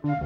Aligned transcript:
Komiði 0.00 0.16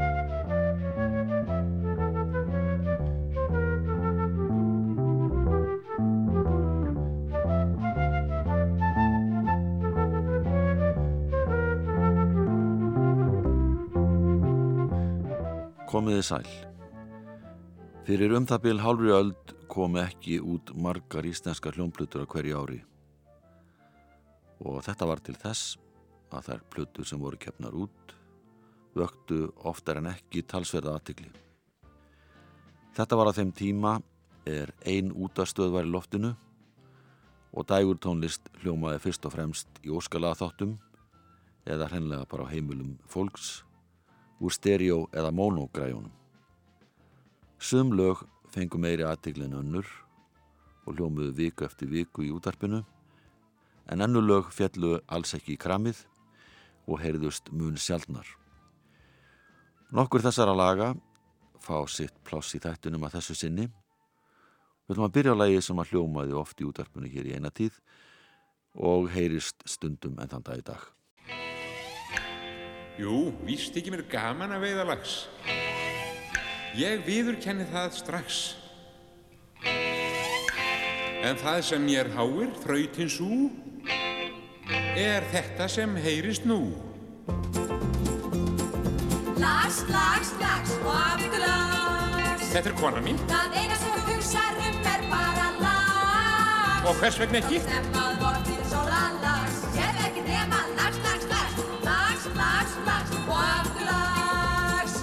sæl. 16.23 16.47
Fyrir 18.07 18.31
um 18.39 18.47
það 18.47 18.63
bíl 18.63 18.79
hálfri 18.79 19.11
öld 19.11 19.35
kom 19.67 19.99
ekki 19.99 20.39
út 20.39 20.71
margar 20.79 21.27
íslenska 21.27 21.75
hljómplutur 21.75 22.23
á 22.23 22.31
hverju 22.31 22.63
ári. 22.63 22.79
Og 24.63 24.79
þetta 24.87 25.11
var 25.11 25.19
til 25.19 25.35
þess 25.35 25.75
að 26.31 26.47
þær 26.47 26.61
plutur 26.71 27.11
sem 27.11 27.19
voru 27.19 27.43
keppnar 27.43 27.75
út 27.75 28.15
vöktu 28.95 29.49
oftar 29.67 30.01
en 30.01 30.13
ekki 30.13 30.45
talsverða 30.47 30.95
aðtikli. 30.99 31.31
Þetta 32.95 33.19
var 33.19 33.31
að 33.31 33.41
þeim 33.41 33.53
tíma 33.59 33.95
er 34.47 34.71
ein 34.87 35.11
útastöð 35.11 35.73
var 35.75 35.87
í 35.89 35.91
loftinu 35.91 36.35
og 37.55 37.67
dægur 37.71 37.99
tónlist 38.03 38.51
hljómaði 38.63 39.01
fyrst 39.03 39.27
og 39.27 39.35
fremst 39.35 39.81
í 39.83 39.91
óskalaða 39.95 40.41
þáttum 40.43 40.77
eða 41.71 41.89
hrenlega 41.91 42.29
bara 42.31 42.47
á 42.47 42.53
heimilum 42.53 42.97
fólks 43.11 43.65
úr 44.41 44.53
stereo 44.53 45.09
eða 45.13 45.33
monogræjunum. 45.33 46.13
Sum 47.59 47.95
lög 47.97 48.27
fengu 48.53 48.79
meiri 48.79 49.07
aðteglin 49.07 49.57
önnur 49.57 49.89
og 50.85 50.99
hljómuðu 50.99 51.33
viku 51.39 51.65
eftir 51.65 51.89
viku 51.89 52.27
í 52.27 52.33
útarpinu 52.35 52.85
en 53.91 54.05
ennu 54.05 54.21
lög 54.21 54.53
fjallu 54.53 54.99
alls 55.09 55.35
ekki 55.37 55.57
í 55.57 55.61
kramið 55.61 56.05
og 56.87 57.01
heyrðust 57.01 57.51
mun 57.53 57.79
sjálfnar. 57.81 58.27
Nokkur 59.95 60.25
þessara 60.25 60.57
laga 60.59 60.89
fá 61.63 61.77
sitt 61.87 62.17
pláss 62.27 62.57
í 62.57 62.59
þættunum 62.59 63.05
að 63.07 63.13
þessu 63.15 63.35
sinni. 63.39 63.69
Við 64.85 64.97
ætlum 64.97 65.05
að 65.07 65.13
byrja 65.15 65.35
á 65.39 65.39
lagi 65.39 65.61
sem 65.63 65.79
að 65.79 65.93
hljómaði 65.93 66.35
oft 66.35 66.59
í 66.59 66.65
útarpinu 66.67 67.11
hér 67.13 67.29
í 67.31 67.35
eina 67.37 67.53
tíð 67.55 67.77
og 68.75 69.07
heyrist 69.15 69.63
stundum 69.71 70.17
en 70.19 70.33
þann 70.33 70.43
dag 70.49 70.59
í 70.59 70.65
dag. 70.67 70.83
Jú, 72.99 73.21
víst 73.47 73.79
ekki 73.79 73.93
mér 73.95 74.03
gaman 74.11 74.57
að 74.57 74.67
veiða 74.67 74.87
lags. 74.89 75.15
Ég 76.75 77.07
viðurkenni 77.07 77.67
það 77.71 77.95
strax. 77.95 78.41
En 81.23 81.39
það 81.39 81.61
sem 81.71 81.87
ég 81.93 82.03
er 82.03 82.11
háir, 82.19 82.51
þrautinn 82.65 83.15
svo, 83.15 83.47
er 84.99 85.31
þetta 85.31 85.71
sem 85.71 85.95
heyrist 86.03 86.51
nú. 86.51 86.94
Lags, 89.37 89.85
lags, 89.89 90.31
lags 90.41 90.71
og 90.85 90.95
aftur 90.95 91.41
lags. 91.43 92.45
Þetta 92.53 92.71
er 92.71 92.77
kona 92.79 93.01
mín. 93.03 93.17
Það 93.27 93.57
eina 93.59 93.79
sem 93.81 93.91
þú 93.97 94.03
hugsar 94.13 94.61
um 94.63 94.77
er 94.93 95.03
bara 95.11 95.49
lags. 95.59 96.85
Og 96.87 97.01
hvers 97.01 97.19
vegna 97.19 97.41
ekki? 97.41 97.59
Stemmað 97.65 98.21
vortið 98.23 98.61
sóla 98.71 99.01
lags. 99.25 99.59
Sér 99.75 99.99
ekki 100.07 100.23
nema 100.29 100.61
lags, 100.79 101.03
lags, 101.09 101.27
lags. 101.33 101.59
Lags, 101.83 102.25
lags, 102.39 102.79
lags 102.87 103.11
og 103.25 103.35
aftur 103.43 103.85
lags. 103.91 104.95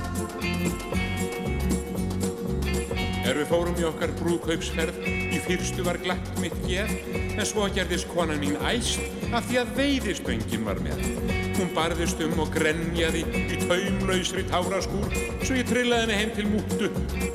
Er 3.28 3.36
við 3.36 3.48
fórum 3.52 3.76
í 3.84 3.88
okkar 3.92 4.16
brúðkaupsferð, 4.24 5.04
í 5.04 5.44
fyrstu 5.44 5.84
var 5.88 6.00
glatt 6.00 6.34
mitt 6.40 6.56
geð, 6.64 6.96
en 7.36 7.46
svo 7.48 7.68
gerðist 7.76 8.08
konan 8.16 8.40
mín 8.40 8.56
æst 8.64 9.04
af 9.36 9.44
því 9.52 9.66
að 9.66 9.80
veiðistöngin 9.82 10.68
var 10.72 10.80
með. 10.88 11.51
Hún 11.62 11.70
barðist 11.78 12.17
um 12.26 12.40
og 12.42 12.48
grenjaði 12.56 13.20
í 13.54 13.58
taumlausri 13.70 14.42
táraskúr, 14.50 15.12
svo 15.45 15.54
ég 15.59 15.68
trillaði 15.70 16.02
henni 16.08 16.16
heim 16.18 16.31
til 16.34 16.45
múttu 16.50 16.88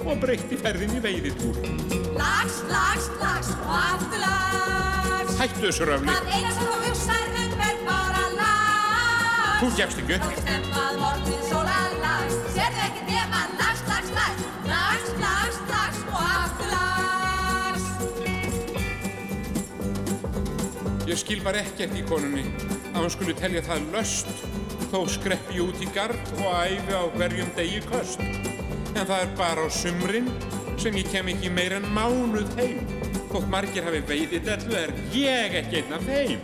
og 0.03 0.19
breytti 0.19 0.57
ferðin 0.59 0.97
í 0.99 1.01
veiðitúr. 1.05 1.55
Lags, 2.19 2.57
lags, 2.67 3.07
lags 3.21 3.53
og 3.55 3.71
aftur 3.77 4.19
lags. 4.25 5.31
Hættu 5.39 5.63
þessu 5.69 5.87
röfli, 5.87 6.11
Það 6.11 6.27
eina 6.35 6.51
sem 6.57 6.67
þú 6.67 6.75
hugsar 6.89 7.23
um 7.45 7.55
er 7.69 7.77
bara 7.87 8.25
lags. 8.35 9.61
þú 9.63 9.69
gefst 9.79 9.99
ekki 10.03 10.13
upp. 10.19 10.27
Stemmað 10.43 10.95
vortið 11.05 11.41
sóla 11.53 11.79
lags. 12.03 12.37
Sér 12.57 12.73
ekki 12.89 13.03
nema 13.13 13.41
lags, 13.63 13.83
lags, 13.93 14.11
lags. 14.19 14.43
Lags, 14.73 15.09
lags, 15.23 15.59
lags 15.71 16.01
og 16.11 16.19
aftur 16.33 16.69
lags. 16.75 17.85
Ég 21.15 21.17
skil 21.23 21.41
bara 21.47 21.63
ekkert 21.63 21.95
í 21.95 22.03
konunni 22.11 22.45
að 22.97 23.03
hún 23.05 23.13
skuli 23.13 23.35
telja 23.37 23.61
það 23.67 23.89
löst 23.93 24.29
þó 24.89 25.01
skrepp 25.11 25.51
ég 25.53 25.67
út 25.67 25.81
í 25.85 25.89
gard 25.93 26.31
og 26.39 26.47
æfi 26.65 26.95
á 26.97 27.05
hverjum 27.13 27.51
degi 27.57 27.81
köst. 27.91 28.23
En 28.97 29.05
það 29.05 29.19
er 29.19 29.33
bara 29.37 29.67
á 29.67 29.69
sumrin 29.69 30.31
sem 30.81 30.97
ég 30.97 31.11
kem 31.13 31.29
ekki 31.33 31.51
meir 31.53 31.77
en 31.77 31.89
mánuð 31.93 32.49
heim. 32.57 32.81
Þótt 33.29 33.51
margir 33.53 33.85
hafi 33.85 34.01
veiðið 34.09 34.47
dellu 34.49 34.79
er 34.81 34.95
ég 35.13 35.59
ekki 35.61 35.83
einn 35.83 35.93
af 35.99 36.07
þeim. 36.09 36.41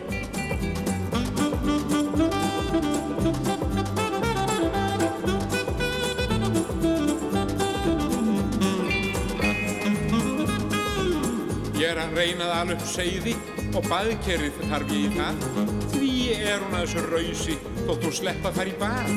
Ég 11.81 11.89
er 11.89 12.03
að 12.03 12.13
reyna 12.21 12.45
að 12.45 12.55
ala 12.59 12.77
upp 12.77 12.87
seiði 12.93 13.35
og 13.73 13.87
baðkerrið 13.89 14.57
þarf 14.69 14.91
ég 14.93 15.05
í 15.07 15.13
það. 15.17 15.45
Því 15.93 16.11
er 16.51 16.61
hún 16.63 16.75
að 16.77 16.83
þessu 16.83 17.03
rausi 17.09 17.55
þótt 17.87 18.05
hún 18.07 18.15
sleppa 18.19 18.51
þar 18.55 18.69
í 18.71 18.75
bað. 18.81 19.11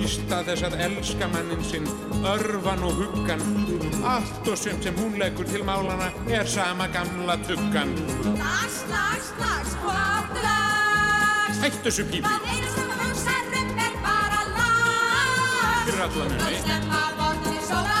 Í 0.00 0.08
stað 0.08 0.50
þess 0.50 0.66
að 0.68 0.76
elska 0.86 1.28
mannin 1.34 1.64
sinn, 1.68 1.88
örfan 2.30 2.84
og 2.88 3.00
huggan. 3.02 3.42
Allt 4.14 4.48
og 4.48 4.56
sumt 4.60 4.86
sem 4.86 4.96
hún 5.00 5.18
leggur 5.20 5.48
til 5.50 5.62
málana 5.66 6.08
er 6.32 6.46
sama 6.48 6.86
gamla 6.94 7.36
tuggan. 7.48 7.92
Lags, 8.38 8.80
lags, 8.92 9.32
lags 9.42 9.74
og 9.82 9.92
aftur 9.92 10.46
lags. 10.46 11.60
Hættu 11.64 11.82
þessu 11.90 12.06
pípi 12.08 12.24
Það 12.24 12.48
eina 12.54 12.70
sem 12.76 12.92
þú 12.94 13.00
hugsar 13.04 13.42
um 13.60 13.82
er 13.86 13.98
bara 14.06 14.42
lags. 14.54 15.82
fyrir 15.84 16.04
alla 16.06 16.12
Það 16.14 16.36
muni. 16.38 16.62
stemmað 16.64 17.18
vortið 17.20 17.60
sóla 17.68 17.99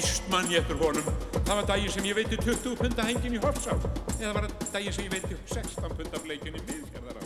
víst 0.00 0.28
mann 0.32 0.48
ég 0.48 0.62
eftir 0.62 0.78
honum. 0.80 1.08
Það 1.44 1.56
var 1.58 1.66
daginn 1.68 1.92
sem 1.92 2.06
ég 2.08 2.16
veiti 2.16 2.36
20 2.40 2.76
punda 2.78 3.04
hengin 3.04 3.34
í 3.36 3.40
Hofsá. 3.42 3.74
Var 4.20 4.46
það 4.46 4.52
daginn 4.72 4.94
sem 4.96 5.06
ég 5.06 5.12
veiti 5.12 5.36
16 5.50 5.96
punda 5.98 6.20
bleikin 6.24 6.56
í 6.56 6.62
miðfjörðará. 6.68 7.24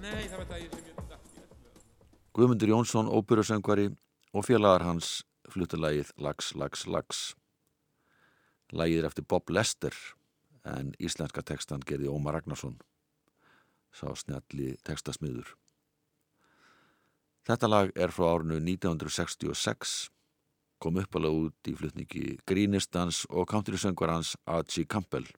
Nei, 0.00 0.22
það 0.30 0.38
var 0.38 0.46
daginn 0.54 0.70
sem 0.72 0.86
ég. 0.86 0.96
Guðmundur 2.36 2.70
Jónsson, 2.72 3.10
óperusöngvari 3.10 3.90
og 4.32 4.46
félagar 4.46 4.86
hans 4.86 5.10
fluttu 5.50 5.80
lagið 5.80 6.12
Lags, 6.16 6.54
Lags, 6.56 6.86
Lags. 6.86 7.20
Lagið 8.72 9.02
er 9.02 9.08
eftir 9.10 9.26
Bob 9.28 9.50
Lester 9.52 9.96
en 10.64 10.94
íslenska 11.02 11.42
tekstan 11.44 11.84
gerði 11.84 12.08
Ómar 12.08 12.38
Ragnarsson, 12.38 12.78
sá 13.92 14.06
snjalli 14.14 14.76
tekstasmiður. 14.86 15.52
Þetta 17.48 17.68
lag 17.68 17.92
er 17.98 18.14
frá 18.14 18.30
árinu 18.30 18.60
1966, 18.62 20.08
kom 20.80 20.98
uppalega 21.02 21.46
út 21.46 21.68
í 21.70 21.74
flutningi 21.76 22.38
grínistans 22.48 23.26
og 23.28 23.48
countrysöngvarans 23.52 24.34
A.G. 24.48 24.86
Campbell 24.88 25.28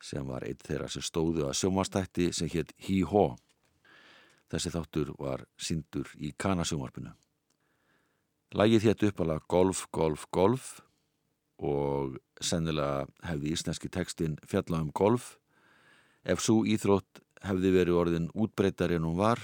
sem 0.00 0.26
var 0.26 0.44
eitt 0.48 0.64
þeirra 0.64 0.88
sem 0.90 1.04
stóðu 1.04 1.46
að 1.46 1.58
sjómanstætti 1.60 2.30
sem 2.32 2.48
hétt 2.50 2.72
Hí-Hó. 2.80 3.36
Þessi 4.50 4.72
þáttur 4.74 5.10
var 5.20 5.44
sindur 5.60 6.08
í 6.18 6.32
kanasjómarpinu. 6.40 7.12
Lægið 8.56 8.86
hétt 8.88 9.04
uppalega 9.10 9.44
Golf, 9.46 9.84
Golf, 9.94 10.24
Golf 10.34 10.70
og 11.60 12.16
sennilega 12.40 13.04
hefði 13.28 13.52
íslenski 13.54 13.90
textin 13.92 14.38
fjalla 14.48 14.80
um 14.80 14.90
golf 14.96 15.36
ef 16.24 16.40
svo 16.42 16.64
íþrótt 16.64 17.20
hefði 17.44 17.72
verið 17.76 17.98
orðin 18.00 18.30
útbreyttar 18.34 18.96
en 18.96 19.06
hún 19.06 19.18
var 19.20 19.40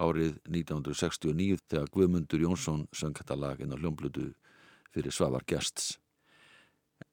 árið 0.00 0.38
1969 0.48 1.60
þegar 1.68 1.90
Guðmundur 1.94 2.44
Jónsson 2.44 2.86
söng 2.96 3.16
þetta 3.18 3.36
lag 3.38 3.60
inn 3.60 3.74
á 3.74 3.80
hljómblutu 3.80 4.30
fyrir 4.94 5.14
Svavar 5.14 5.44
Gjersts. 5.46 5.98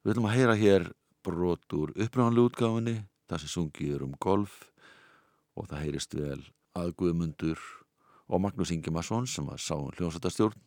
Við 0.04 0.16
ætlum 0.16 0.30
að 0.30 0.38
heyra 0.38 0.56
hér 0.58 0.88
brot 1.26 1.76
úr 1.76 1.92
uppránlu 2.00 2.48
útgáfinni, 2.48 3.02
það 3.28 3.44
sem 3.44 3.54
sungið 3.54 3.98
er 3.98 4.06
um 4.08 4.16
golf 4.24 4.70
og 5.58 5.68
það 5.68 5.84
heyrist 5.84 6.16
vel 6.16 6.40
að 6.78 6.96
Guðmundur 7.02 7.60
og 8.28 8.42
Magnús 8.44 8.72
Ingimarsson 8.76 9.28
sem 9.28 9.48
að 9.52 9.62
sá 9.64 9.76
um 9.76 9.92
hljómsættastjórn 9.92 10.64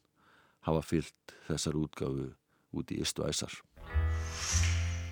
hafa 0.69 0.85
fyllt 0.85 1.35
þessar 1.49 1.79
útgáfu 1.81 2.31
út 2.77 2.93
í 2.93 3.01
Istu 3.01 3.25
Æsar. 3.27 3.53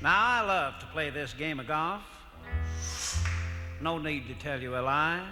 Now, 0.00 0.14
I 0.14 0.46
love 0.46 0.78
to 0.80 0.86
play 0.92 1.10
this 1.10 1.34
game 1.34 1.58
of 1.58 1.66
golf. 1.66 2.04
No 3.80 3.98
need 3.98 4.28
to 4.28 4.34
tell 4.34 4.60
you 4.62 4.76
a 4.76 4.82
lie. 4.82 5.22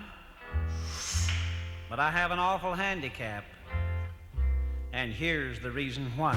But 1.88 2.00
I 2.00 2.10
have 2.10 2.32
an 2.32 2.40
awful 2.40 2.74
handicap. 2.74 3.44
And 4.92 5.12
here's 5.12 5.60
the 5.60 5.70
reason 5.70 6.10
why. 6.16 6.36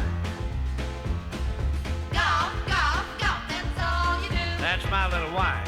Golf, 2.11 2.53
golf, 2.67 3.05
golf, 3.19 3.41
that's 3.49 3.79
all 3.81 4.21
you 4.21 4.29
do. 4.29 4.35
That's 4.59 4.87
my 4.91 5.09
little 5.09 5.33
wife. 5.33 5.67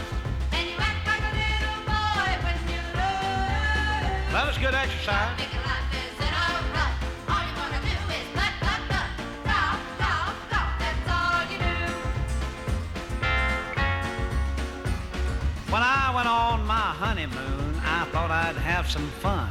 And 0.51 0.69
you 0.69 0.75
act 0.77 1.07
like 1.07 1.19
a 1.19 1.33
little 1.33 1.81
boy 1.89 2.31
when 2.45 2.57
you 2.69 2.81
lose. 2.93 4.33
Well, 4.33 4.49
it's 4.49 4.57
good 4.59 4.75
exercise. 4.75 5.39
When 15.71 15.81
I 15.81 16.11
went 16.13 16.27
on 16.27 16.67
my 16.67 16.73
honeymoon, 16.73 17.81
I 17.83 18.03
thought 18.11 18.29
I'd 18.29 18.57
have 18.57 18.91
some 18.91 19.07
fun. 19.21 19.49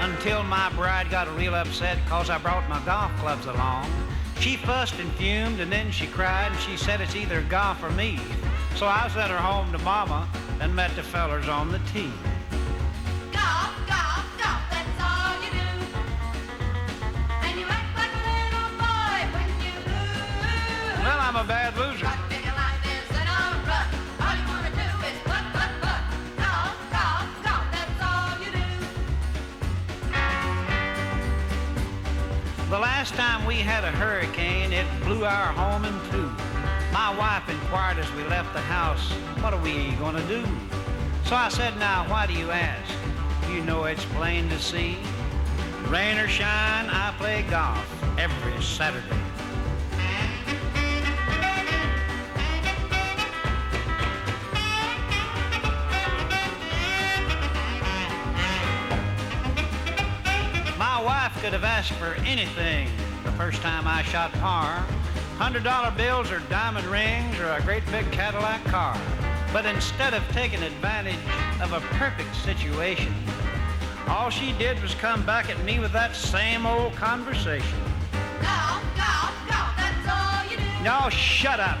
Until 0.00 0.42
my 0.44 0.70
bride 0.70 1.10
got 1.10 1.34
real 1.36 1.54
upset 1.54 1.98
cause 2.06 2.30
I 2.30 2.38
brought 2.38 2.68
my 2.68 2.80
golf 2.84 3.10
clubs 3.18 3.46
along. 3.46 3.90
She 4.40 4.56
fussed 4.56 4.98
and 4.98 5.10
fumed 5.12 5.60
and 5.60 5.72
then 5.72 5.90
she 5.90 6.06
cried 6.06 6.52
and 6.52 6.60
she 6.60 6.76
said 6.76 7.00
it's 7.00 7.16
either 7.16 7.42
golf 7.42 7.82
or 7.82 7.90
me. 7.90 8.18
So 8.76 8.86
I 8.86 9.08
sent 9.08 9.30
her 9.30 9.38
home 9.38 9.72
to 9.72 9.78
mama 9.78 10.28
and 10.60 10.74
met 10.74 10.94
the 10.96 11.02
fellers 11.02 11.48
on 11.48 11.72
the 11.72 11.78
tee. 11.92 12.12
Golf, 13.32 13.72
golf, 13.86 14.26
golf, 14.38 14.62
that's 14.70 15.00
all 15.00 15.34
you 15.42 15.50
do. 15.50 15.66
And 17.42 17.58
you 17.58 17.66
act 17.66 17.96
like 17.96 18.12
a 18.12 18.24
little 18.30 18.70
boy 18.76 19.18
when 19.34 19.48
you 19.64 19.72
lose. 19.86 21.04
Well, 21.04 21.20
I'm 21.20 21.36
a 21.36 21.44
bad 21.44 21.76
loser. 21.76 22.25
We 33.46 33.54
had 33.54 33.84
a 33.84 33.92
hurricane, 33.92 34.72
it 34.72 34.86
blew 35.04 35.24
our 35.24 35.52
home 35.52 35.84
in 35.84 35.92
two. 36.10 36.28
My 36.92 37.16
wife 37.16 37.48
inquired 37.48 37.98
as 37.98 38.12
we 38.14 38.24
left 38.24 38.52
the 38.52 38.60
house, 38.60 39.12
what 39.40 39.54
are 39.54 39.62
we 39.62 39.92
gonna 40.00 40.26
do? 40.26 40.44
So 41.26 41.36
I 41.36 41.48
said, 41.48 41.78
now 41.78 42.10
why 42.10 42.26
do 42.26 42.32
you 42.32 42.50
ask? 42.50 42.92
You 43.52 43.62
know 43.62 43.84
it's 43.84 44.04
plain 44.06 44.48
to 44.48 44.58
see. 44.58 44.98
Rain 45.86 46.18
or 46.18 46.26
shine, 46.26 46.88
I 46.90 47.14
play 47.18 47.44
golf 47.48 47.86
every 48.18 48.60
Saturday. 48.60 49.06
My 60.76 61.00
wife 61.00 61.40
could 61.40 61.52
have 61.52 61.64
asked 61.64 61.92
for 61.92 62.14
anything 62.26 62.88
the 63.26 63.32
first 63.32 63.60
time 63.60 63.88
I 63.88 64.04
shot 64.04 64.32
par. 64.34 64.76
Hundred 65.36 65.64
dollar 65.64 65.90
bills 65.90 66.30
or 66.30 66.38
diamond 66.48 66.86
rings 66.86 67.36
or 67.40 67.50
a 67.50 67.60
great 67.62 67.84
big 67.90 68.08
Cadillac 68.12 68.64
car. 68.66 68.96
But 69.52 69.66
instead 69.66 70.14
of 70.14 70.22
taking 70.28 70.62
advantage 70.62 71.18
of 71.60 71.72
a 71.72 71.80
perfect 71.98 72.34
situation, 72.36 73.12
all 74.06 74.30
she 74.30 74.52
did 74.52 74.80
was 74.80 74.94
come 74.94 75.26
back 75.26 75.50
at 75.50 75.62
me 75.64 75.80
with 75.80 75.92
that 75.92 76.14
same 76.14 76.66
old 76.66 76.94
conversation. 76.94 77.78
Golf, 78.40 78.82
golf, 78.94 79.34
golf, 79.50 79.74
that's 79.76 80.06
all 80.08 80.48
you 80.48 80.56
do. 80.58 80.84
No, 80.84 81.10
shut 81.10 81.58
up. 81.58 81.78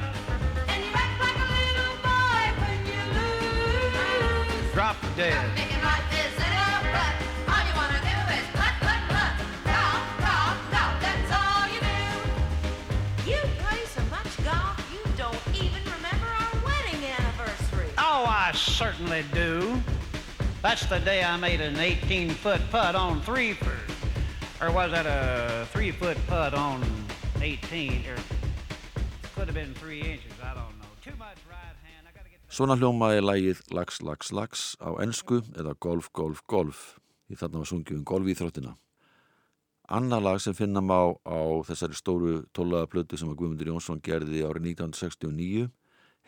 And 0.66 0.84
you 0.84 0.90
act 0.92 1.20
like 1.20 1.36
a 1.36 1.48
little 1.62 1.94
boy 2.02 2.42
when 2.60 2.78
you 2.90 3.02
lose. 4.64 4.72
Drop 4.74 4.96
dead. 5.16 5.75
I 18.46 18.52
certainly 18.52 19.24
do. 19.34 19.82
That's 20.62 20.86
the 20.86 21.00
day 21.00 21.24
I 21.24 21.36
made 21.36 21.60
an 21.60 21.80
18 21.80 22.30
foot 22.30 22.60
putt 22.70 22.94
on 22.94 23.20
three 23.22 23.54
for, 23.54 23.74
or 24.62 24.70
was 24.70 24.92
that 24.92 25.04
a 25.04 25.66
three 25.72 25.90
foot 25.90 26.16
putt 26.28 26.54
on 26.54 26.80
18? 27.42 28.06
Or 28.06 28.14
could 29.34 29.48
have 29.48 29.54
been 29.54 29.74
three 29.74 29.98
inches. 29.98 30.30
I 30.40 30.54
don't 30.54 30.78
know. 30.78 30.86
Too 31.02 31.16
much 31.18 31.38
right 31.50 31.74
hand. 31.82 32.06
Get. 32.14 32.38
Svona 32.46 32.78
hljómaði 32.78 33.26
lægið 33.26 33.64
Lax, 33.74 34.00
Lax, 34.06 34.30
Lax 34.30 34.76
á 34.78 34.94
ensku 35.02 35.42
eða 35.58 35.74
Golf, 35.80 36.12
Golf, 36.12 36.46
Golf. 36.46 37.00
Í 37.26 37.34
þarna 37.34 37.64
var 37.64 37.72
sungið 37.72 37.98
um 37.98 38.06
golfíþróttina. 38.06 38.76
Annar 39.90 40.22
lag 40.22 40.38
sem 40.38 40.54
finna 40.54 40.78
má 40.78 41.18
á 41.26 41.66
þessari 41.66 41.98
stóru 41.98 42.38
tólaða 42.54 42.94
plötu 42.94 43.18
sem 43.18 43.26
að 43.26 43.40
Guðmundur 43.42 43.74
Jónsson 43.74 43.98
gerði 43.98 44.46
árið 44.46 44.70
1969 44.78 45.70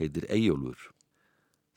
heitir 0.03 0.27
Eyjólfur. 0.27 0.98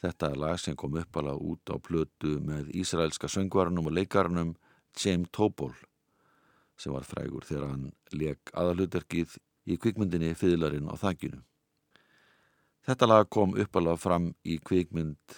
Þetta 0.01 0.31
er 0.31 0.39
lag 0.42 0.57
sem 0.59 0.75
kom 0.75 0.98
uppalega 0.98 1.38
út 1.38 1.69
á 1.69 1.77
plötu 1.77 2.39
með 2.42 2.71
Ísraelska 2.81 3.30
söngvarnum 3.30 3.92
og 3.92 3.95
leikarnum 4.00 4.56
James 4.98 5.30
Topol 5.31 5.75
sem 6.81 6.94
var 6.94 7.06
frægur 7.06 7.45
þegar 7.45 7.69
hann 7.69 7.92
leik 8.18 8.50
aðalhuterkið 8.57 9.38
í 9.69 9.77
kvikmyndinni 9.77 10.33
Fyðlarinn 10.33 10.89
á 10.89 10.98
þakkinu. 10.98 11.44
Þetta 12.81 13.09
lag 13.12 13.30
kom 13.30 13.53
uppalega 13.53 14.01
fram 14.01 14.31
í 14.42 14.57
kvikmynd 14.57 15.38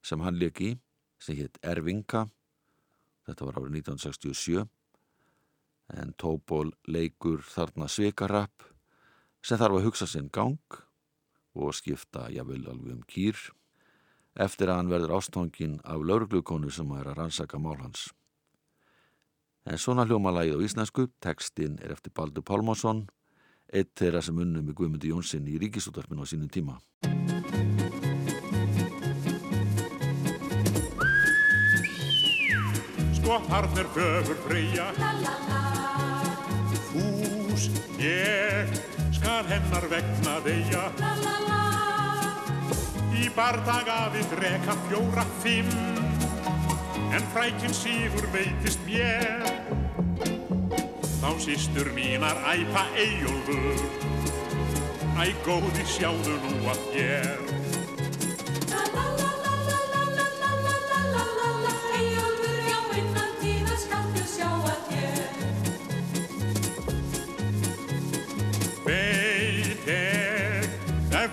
sem 0.00 0.24
hann 0.24 0.40
leik 0.40 0.62
í 0.64 0.72
sem 1.20 1.36
hétt 1.36 1.60
Ervinga 1.60 2.24
þetta 3.28 3.44
var 3.44 3.60
árið 3.60 3.80
1967 3.82 4.64
en 5.98 6.14
Topol 6.20 6.72
leikur 6.88 7.44
þarna 7.44 7.88
svikarapp 7.92 8.64
sem 9.44 9.60
þarf 9.60 9.78
að 9.78 9.88
hugsa 9.88 10.08
sinn 10.08 10.30
gang 10.32 10.80
og 11.58 11.76
skipta 11.76 12.28
jafnvel 12.32 12.64
alveg 12.70 12.94
um 12.96 13.04
kýr 13.08 13.36
eftir 14.36 14.68
að 14.68 14.80
hann 14.80 14.92
verður 14.92 15.16
ástofngin 15.18 15.78
af 15.84 16.02
lauruglukonu 16.04 16.70
sem 16.70 16.90
er 16.98 17.08
að 17.10 17.20
rannsaka 17.22 17.58
mál 17.58 17.78
hans. 17.80 18.08
En 19.68 19.78
svona 19.78 20.06
hljóma 20.08 20.32
lagið 20.32 20.60
á 20.60 20.64
íslensku, 20.64 21.08
textin 21.20 21.78
er 21.84 21.92
eftir 21.92 22.12
Baldur 22.16 22.44
Pálmarsson, 22.46 23.06
eitt 23.68 23.92
þeirra 24.00 24.22
sem 24.24 24.38
unnum 24.38 24.64
með 24.64 24.78
Guðmundi 24.78 25.10
Jónsson 25.12 25.48
í 25.48 25.58
ríkisútarpinu 25.60 26.24
á 26.24 26.26
sínum 26.30 26.48
tíma. 26.48 26.78
Sko 33.18 33.36
þarna 33.50 33.82
er 33.82 33.90
fögur 33.92 34.38
freyja 34.46 34.86
Fús 36.88 37.68
ég 38.00 38.72
skal 39.18 39.44
hennar 39.52 39.84
vegna 39.92 40.38
þeia 40.46 40.86
Í 43.18 43.28
bardaga 43.34 44.04
við 44.14 44.28
dreka 44.36 44.76
fjóra 44.86 45.26
fimm. 45.42 45.72
En 47.12 47.24
frækin 47.34 47.74
síður 47.74 48.28
veitist 48.34 48.82
mér. 48.86 49.48
Þá 51.18 51.30
sístur 51.42 51.90
mínar 51.96 52.38
æpa 52.46 52.86
eigólfur 52.94 53.80
Æ 55.18 55.32
góði 55.42 55.82
sjáðu 55.90 56.36
nú 56.44 56.68
að 56.70 56.84
ég 56.94 57.57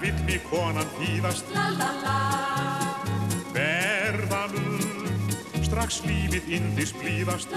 vill 0.06 0.26
mig 0.26 0.42
konan 0.50 0.90
hýðast 1.00 1.50
La 1.56 1.66
la 1.74 1.90
la. 2.04 2.18
Verða 3.56 4.44
mun, 4.52 5.32
strax 5.66 6.02
lífið 6.06 6.52
indis 6.58 6.94
blíðast. 7.00 7.54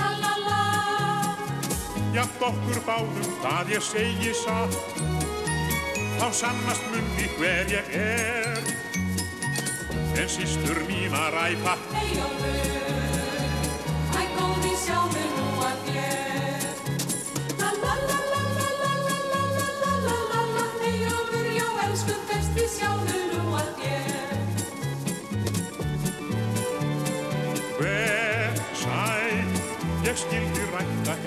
Jafn 2.14 2.46
okkur 2.48 2.80
báðum 2.86 3.34
það 3.42 3.74
ég 3.74 3.84
segi 3.84 4.32
satt. 4.38 4.78
Þá 6.18 6.28
sannast 6.40 6.88
mundi 6.94 7.28
hver 7.36 7.74
ég 7.74 7.92
er. 8.00 8.64
En 10.18 10.32
sístur 10.32 10.82
mín 10.88 11.14
að 11.14 11.30
ræpa. 11.36 11.76
Eyjólfur 12.00 12.67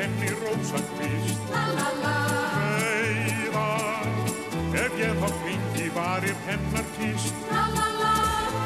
henni 0.02 0.30
rósa 0.42 0.80
hvist 0.96 1.42
Veiða 2.82 3.66
ef 4.84 4.96
ég 5.02 5.20
þá 5.22 5.28
fengi 5.44 5.88
varir 5.98 6.38
hennar 6.48 6.88
kist 6.96 7.36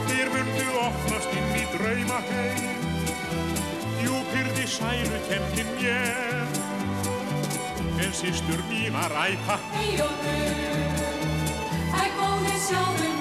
Þér 0.06 0.32
völdu 0.36 0.68
ofnast 0.84 1.36
inn 1.40 1.52
í 1.60 1.66
drauma 1.74 2.22
heim 2.30 2.86
Júpirði 4.06 4.70
sælu 4.78 5.20
kemkin 5.28 5.74
ég 5.84 6.62
En 8.06 8.16
sístur 8.22 8.64
mín 8.70 8.96
að 9.02 9.18
ræpa 9.18 9.60
Hei 9.76 9.92
og 10.06 10.24
du 10.24 10.40
Það 11.96 12.10
góði 12.20 12.56
sjáum. 12.70 13.15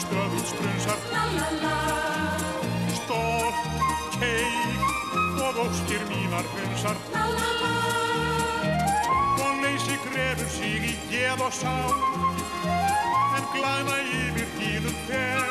Stöðum 0.00 0.44
strunsar 0.46 0.98
Stolt, 3.00 3.58
keik 4.20 5.40
og 5.44 5.58
óskir 5.64 6.02
mínar 6.08 6.46
hunsar. 6.54 6.96
Og 9.44 9.52
leysi 9.62 9.96
grefur 10.04 10.50
sig 10.56 10.86
í 10.90 10.94
geð 11.10 11.42
og 11.46 11.52
sál. 11.52 11.92
En 13.36 13.44
glæna 13.54 13.96
yfir 14.20 14.48
hínum 14.58 14.96
fer 15.08 15.48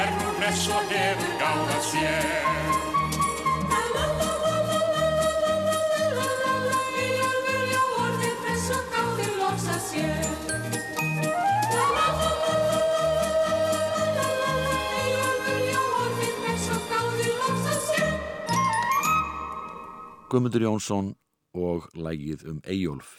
Er 0.00 0.08
nú 0.18 0.28
hress 0.38 0.68
og 0.68 0.82
hefur 0.92 1.32
gáð 1.40 1.76
að 1.76 1.84
sér 1.92 2.42
Guðmundur 20.32 20.62
Jónsson 20.64 21.10
og 21.52 21.90
lægið 21.92 22.46
um 22.48 22.60
Eyjólf. 22.64 23.10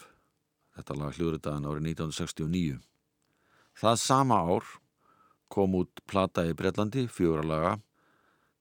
Þetta 0.74 0.96
lag 0.98 1.14
hljóðritaðan 1.14 1.68
árið 1.70 1.84
1969. 1.92 2.80
Það 3.78 4.00
sama 4.02 4.38
ár 4.42 4.66
kom 5.46 5.76
út 5.78 6.02
plata 6.10 6.42
í 6.42 6.56
Breitlandi, 6.58 7.06
fjóralaga, 7.06 7.76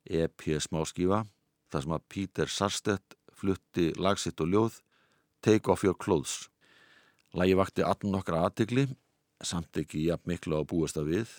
EP 0.05 0.45
smáskífa, 0.61 1.23
þar 1.73 1.85
sem 1.87 1.97
að 1.97 2.07
Peter 2.13 2.53
Sarstedt 2.59 3.17
flutti 3.33 3.89
lagsitt 3.97 4.45
og 4.45 4.53
ljóð 4.53 4.79
Take 5.41 5.73
Off 5.73 5.81
Your 5.81 5.97
Clothes. 5.97 6.52
Lægi 7.33 7.57
vakti 7.57 7.81
allan 7.85 8.13
nokkra 8.13 8.43
aðtikli, 8.45 8.85
samt 9.41 9.77
ekki 9.81 10.05
jafn 10.09 10.29
miklu 10.29 10.59
á 10.59 10.63
búast 10.69 10.99
að 11.01 11.15
við. 11.15 11.33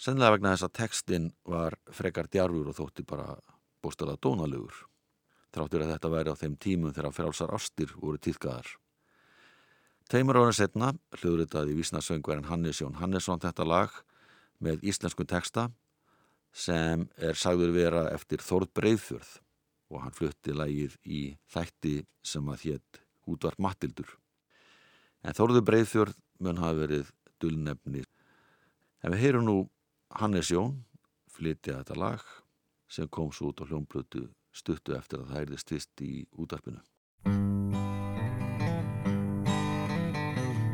Sennilega 0.00 0.36
vegna 0.36 0.52
þess 0.54 0.68
að 0.68 0.76
textin 0.76 1.32
var 1.48 1.76
frekar 1.92 2.28
djarfur 2.28 2.70
og 2.72 2.76
þótti 2.76 3.06
bara 3.08 3.34
bóstala 3.80 4.18
dónalugur 4.20 4.86
þráttur 5.54 5.84
að 5.84 5.92
þetta 5.94 6.12
væri 6.12 6.32
á 6.32 6.40
þeim 6.40 6.54
tímum 6.62 6.94
þegar 6.94 7.16
frálsar 7.16 7.54
ástir 7.54 7.92
voru 7.98 8.20
týðkaðar. 8.22 8.68
Teimur 10.10 10.38
ára 10.40 10.54
setna 10.54 10.92
hljóðritaði 11.20 11.76
vísnarsöngverðin 11.78 12.48
Hannes 12.50 12.80
Jón 12.82 12.98
Hannesson 12.98 13.42
þetta 13.42 13.66
lag 13.66 14.00
með 14.62 14.86
íslensku 14.90 15.26
texta 15.26 15.68
sem 16.50 17.06
er 17.16 17.38
sagður 17.38 17.74
vera 17.76 18.08
eftir 18.14 18.42
Þórð 18.42 18.74
Breiðfjörð 18.78 19.36
og 19.90 20.02
hann 20.04 20.14
flutti 20.14 20.54
lagið 20.54 20.96
í 21.06 21.22
þætti 21.50 21.94
sem 22.26 22.50
að 22.50 22.66
hétt 22.66 23.04
útvart 23.30 23.62
Mattildur. 23.62 24.19
En 25.20 25.36
Þórður 25.36 25.64
Breiðfjörð 25.68 26.20
mun 26.40 26.60
hafa 26.60 26.78
verið 26.80 27.10
dullnefni. 27.42 28.04
En 29.04 29.14
við 29.14 29.24
heyrum 29.24 29.46
nú 29.46 29.56
Hannes 30.20 30.50
Jón 30.52 30.78
flytja 31.30 31.80
þetta 31.80 31.98
lag 32.00 32.24
sem 32.90 33.08
kom 33.08 33.30
svo 33.32 33.52
út 33.52 33.60
á 33.62 33.68
hljómblötu 33.68 34.26
stuttu 34.52 34.96
eftir 34.96 35.20
að 35.20 35.30
það 35.30 35.42
erði 35.44 35.60
stist 35.60 36.02
í 36.04 36.14
útarpinu. 36.40 36.80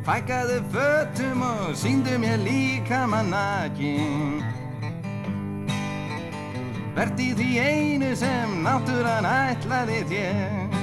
Fækkaðu 0.07 0.61
fötum 0.71 1.43
og 1.43 1.73
síndu 1.75 2.15
mér 2.21 2.39
líka 2.39 3.01
mannakin 3.11 4.39
Vert 6.95 7.19
í 7.19 7.33
því 7.35 7.49
einu 7.59 8.13
sem 8.15 8.55
náttúran 8.63 9.27
ætlaði 9.27 9.99
þér 10.07 10.76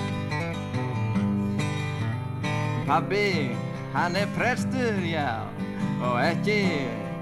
Pabbi, 2.84 3.56
hann 3.94 4.16
er 4.16 4.28
prestur, 4.36 5.00
já. 5.04 5.44
Og 6.04 6.18
ekki 6.20 6.60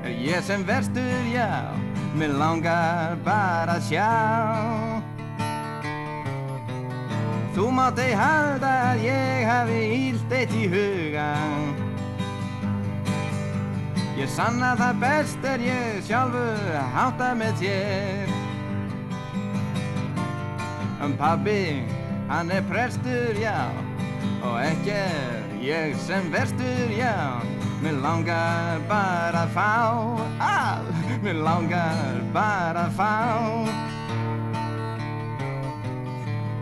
er 0.02 0.10
ég 0.10 0.42
sem 0.42 0.64
verstur, 0.66 1.22
já. 1.30 1.70
Mér 2.18 2.34
langar 2.36 3.16
bara 3.24 3.78
að 3.78 3.86
sjá. 3.88 4.10
Þú 7.52 7.68
mátt 7.76 8.00
ei 8.00 8.12
halda 8.16 8.72
að 8.90 9.06
ég 9.06 9.46
hafi 9.46 9.80
ílt 10.08 10.30
eitt 10.32 10.54
í 10.56 10.68
hugan 10.72 11.82
Ég 14.16 14.28
sanna 14.28 14.74
það 14.76 14.98
best 15.02 15.44
er 15.48 15.62
ég 15.64 16.02
sjálfur 16.06 16.74
hátta 16.94 17.30
með 17.36 17.62
þér. 17.62 18.34
Um 21.02 21.16
pabbi, 21.18 21.82
hann 22.28 22.52
er 22.52 22.62
prestur, 22.68 23.32
já. 23.40 23.56
Og 24.44 24.60
ekki 24.62 24.94
er 24.94 25.51
ég 25.62 25.96
sem 25.96 26.30
verstur, 26.30 26.90
já 26.98 27.40
Mér 27.82 27.98
langar 28.02 28.82
bara 28.88 29.46
að 29.46 29.54
fá 29.54 29.70
að 30.38 30.90
Mér 31.22 31.38
langar 31.42 32.18
bara 32.34 32.86
að 32.88 32.94
fá. 32.98 33.14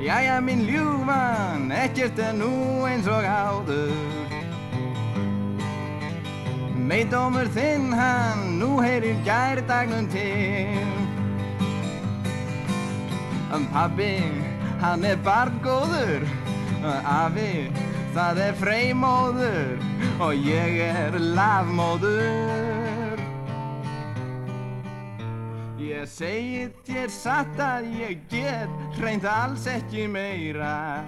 Jæja 0.01 0.39
minn 0.41 0.65
ljúfan, 0.65 1.71
ekkert 1.77 2.19
er 2.25 2.33
nú 2.37 2.51
eins 2.89 3.09
og 3.09 3.25
áður. 3.25 3.93
Meidómur 6.91 7.49
þinn 7.53 7.93
hann, 7.93 8.59
nú 8.61 8.79
heyrir 8.81 9.17
gærdagnum 9.25 10.09
til. 10.13 10.89
Um 13.53 13.69
pabbi, 13.73 14.15
hann 14.81 15.05
er 15.05 15.21
barngóður 15.25 16.25
Afi, 16.81 17.69
það 18.15 18.45
er 18.49 18.55
freymóður 18.61 19.89
Og 20.21 20.33
ég 20.47 20.81
er 20.91 21.19
lafmóður 21.39 22.51
Ég 25.91 26.07
segi 26.09 26.67
þér 26.87 27.11
satt 27.13 27.59
að 27.61 27.87
ég 27.99 28.21
get 28.31 28.97
hreint 28.97 29.25
alls 29.29 29.67
ekki 29.69 30.07
meira. 30.09 31.03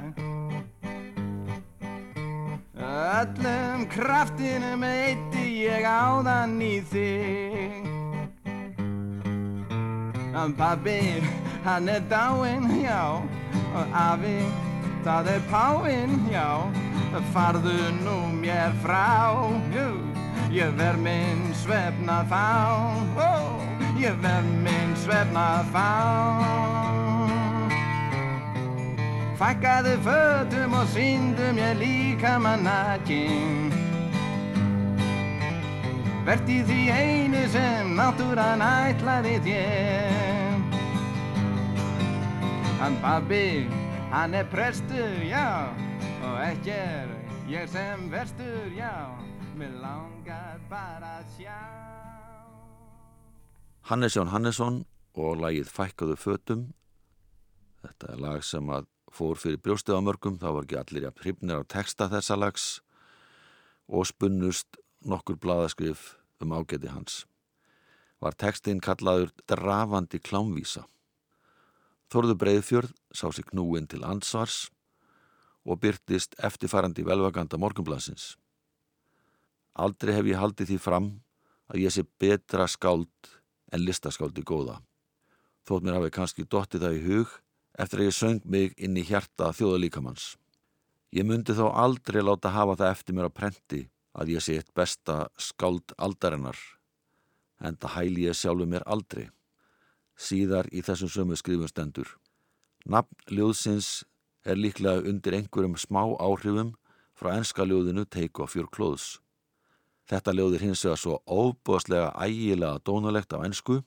Öllum 2.76 3.86
kraftinum 3.92 4.84
eitti 4.84 5.46
ég 5.62 5.88
áðan 5.88 6.58
í 6.60 6.74
þig. 6.92 7.88
En 10.36 10.56
pabbi, 10.60 11.00
hann 11.64 11.88
er 11.88 12.04
dáinn, 12.12 12.68
já. 12.82 13.02
Og 13.72 13.98
afi, 14.06 14.38
það 15.08 15.36
er 15.38 15.44
páinn, 15.52 16.16
já 16.32 16.48
Farðu 17.32 17.76
nú 18.00 18.16
mér 18.40 18.72
frá, 18.80 19.36
jú 19.72 19.88
Ég 20.52 20.72
verð 20.76 21.00
minn 21.04 21.52
svefna 21.60 22.22
þá, 22.28 22.44
ó 23.20 23.32
Ég 24.00 24.16
verð 24.24 24.48
minn 24.64 24.96
svefna 24.96 25.62
þá. 25.72 25.88
Fækkaðu 29.36 29.94
fötum 30.06 30.74
og 30.80 30.88
síndu 30.94 31.52
mér 31.56 31.76
líka 31.80 32.38
mannakinn 32.40 33.72
Vert 36.22 36.46
í 36.46 36.60
því 36.62 36.82
einu 36.94 37.40
sem 37.50 37.88
náttúran 37.98 38.62
ætlaði 38.62 39.38
þér. 39.42 40.60
Hann 42.78 42.98
pabbi, 43.02 43.46
hann 44.12 44.36
er 44.38 44.46
prestur, 44.52 45.18
já 45.26 45.74
Og 46.22 46.38
ekki 46.38 46.70
er 46.70 47.10
ég 47.50 47.66
sem 47.70 48.06
verstur, 48.12 48.70
já 48.76 48.94
Mér 49.58 49.74
langar 49.82 50.60
bara 50.70 51.18
að 51.18 51.32
sjá 51.36 51.56
Hannes 53.90 54.14
Jón 54.14 54.30
Hannesson 54.30 54.84
og 55.18 55.40
lagið 55.42 55.68
Fækkaðu 55.68 56.14
fötum. 56.16 56.62
Þetta 57.82 58.12
er 58.12 58.20
lag 58.22 58.44
sem 58.46 58.70
að 58.70 58.86
fór 59.12 59.40
fyrir 59.42 59.58
brjóstið 59.60 59.98
á 59.98 60.06
mörgum, 60.06 60.38
þá 60.38 60.48
var 60.54 60.64
ekki 60.64 60.78
allir 60.78 61.06
jafn 61.08 61.24
hrifnir 61.24 61.60
á 61.60 61.70
texta 61.74 62.06
þessa 62.12 62.38
lags 62.38 62.66
og 63.90 64.06
spunnust 64.08 64.78
nokkur 65.02 65.36
blaðaskrif 65.42 66.12
um 66.40 66.54
ágæti 66.54 66.92
hans. 66.92 67.24
Var 68.22 68.38
textin 68.38 68.80
kallaður 68.80 69.34
drafandi 69.50 70.22
klámvísa. 70.22 70.86
Þorðu 72.14 72.38
Breiðfjörð 72.38 72.94
sá 73.10 73.26
sig 73.34 73.50
knúin 73.50 73.90
til 73.90 74.04
ansvars 74.06 74.68
og 75.64 75.80
byrtist 75.82 76.34
eftirfærandi 76.42 77.04
velvaganda 77.06 77.58
morgunblansins. 77.58 78.36
Aldrei 79.78 80.14
hef 80.16 80.28
ég 80.28 80.40
haldið 80.40 80.72
því 80.72 80.78
fram 80.82 81.08
að 81.72 81.84
ég 81.84 81.94
sé 81.94 82.04
betra 82.20 82.66
skáld 82.68 83.30
en 83.72 83.84
listaskáldi 83.86 84.44
góða. 84.44 84.80
Þótt 85.64 85.86
mér 85.86 86.00
hafi 86.00 86.12
kannski 86.12 86.44
dottið 86.44 86.84
það 86.84 86.98
í 86.98 87.02
hug 87.06 87.34
eftir 87.80 88.02
að 88.02 88.08
ég 88.08 88.16
söng 88.18 88.44
mig 88.44 88.74
inn 88.76 88.98
í 88.98 89.06
hjarta 89.06 89.52
þjóðalíkamanns. 89.56 90.34
Ég 91.12 91.26
myndi 91.28 91.54
þó 91.56 91.70
aldrei 91.70 92.20
láta 92.24 92.52
hafa 92.52 92.76
það 92.80 92.92
eftir 92.92 93.16
mér 93.16 93.30
á 93.30 93.36
prenti 93.36 93.82
að 94.12 94.34
ég 94.34 94.44
sé 94.44 94.58
eitt 94.58 94.72
besta 94.76 95.26
skáld 95.40 95.94
aldarinnar 95.96 96.58
en 97.62 97.78
það 97.78 97.94
hæli 97.96 98.26
ég 98.26 98.36
sjálfu 98.36 98.66
mér 98.68 98.84
aldrei. 98.90 99.28
Síðar 100.18 100.68
í 100.72 100.82
þessum 100.84 101.08
sömu 101.08 101.38
skrifum 101.38 101.70
stendur. 101.70 102.08
Nafn 102.84 103.16
ljóðsins 103.30 104.02
er 104.44 104.58
líklega 104.58 105.04
undir 105.08 105.36
einhverjum 105.38 105.76
smá 105.78 106.02
áhrifum 106.18 106.74
frá 107.14 107.36
enska 107.36 107.66
ljóðinu 107.66 108.04
Take 108.08 108.42
Off 108.42 108.56
Your 108.56 108.68
Clothes. 108.70 109.18
Þetta 110.10 110.34
ljóð 110.34 110.56
er 110.58 110.64
hins 110.66 110.82
vegar 110.84 111.00
svo 111.00 111.18
óbúðslega 111.26 112.10
ægilega 112.18 112.82
dónalegt 112.84 113.34
á 113.36 113.38
ensku 113.46 113.82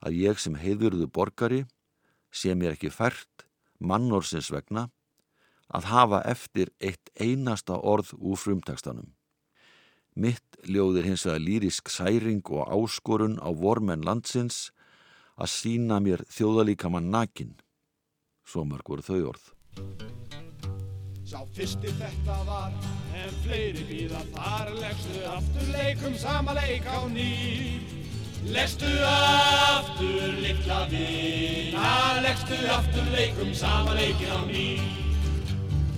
að 0.00 0.16
ég 0.22 0.40
sem 0.40 0.56
heiðurðu 0.56 1.08
borgari 1.12 1.64
sé 2.32 2.54
mér 2.54 2.76
ekki 2.76 2.92
fært 2.92 3.46
mannorsins 3.78 4.48
vegna 4.52 4.88
að 5.68 5.90
hafa 5.90 6.22
eftir 6.30 6.72
eitt 6.80 7.10
einasta 7.20 7.76
orð 7.76 8.14
úr 8.16 8.38
frumtekstanum. 8.40 9.12
Mitt 10.16 10.56
ljóð 10.64 11.02
er 11.02 11.10
hins 11.10 11.26
vegar 11.28 11.42
lýrisk 11.44 11.90
særing 11.92 12.40
og 12.48 12.70
áskorun 12.72 13.36
á 13.42 13.52
vormenn 13.52 14.06
landsins 14.06 14.70
að 15.36 15.52
sína 15.52 16.00
mér 16.00 16.24
þjóðalíkamann 16.32 17.10
nakin. 17.12 17.52
Svo 18.46 18.64
mörg 18.64 18.88
voru 18.88 19.04
þau 19.04 19.20
orð. 19.34 19.55
Sá 21.26 21.40
fyrsti 21.56 21.90
þetta 21.98 22.36
var, 22.46 22.74
en 23.18 23.32
fleiri 23.42 23.82
býða 23.88 24.20
þar. 24.34 24.68
Leggstu 24.78 25.24
aftur 25.26 25.72
leikum 25.74 26.14
sama 26.22 26.54
leik 26.54 26.86
á 26.86 27.02
ný. 27.10 27.32
Leggstu 28.46 28.92
aftur 29.10 30.36
litla 30.38 30.84
vina. 30.92 31.90
Leggstu 32.22 32.60
aftur 32.70 33.10
leikum 33.16 33.50
sama 33.58 33.96
leikin 33.98 34.30
á 34.30 34.40
ný. 34.46 34.68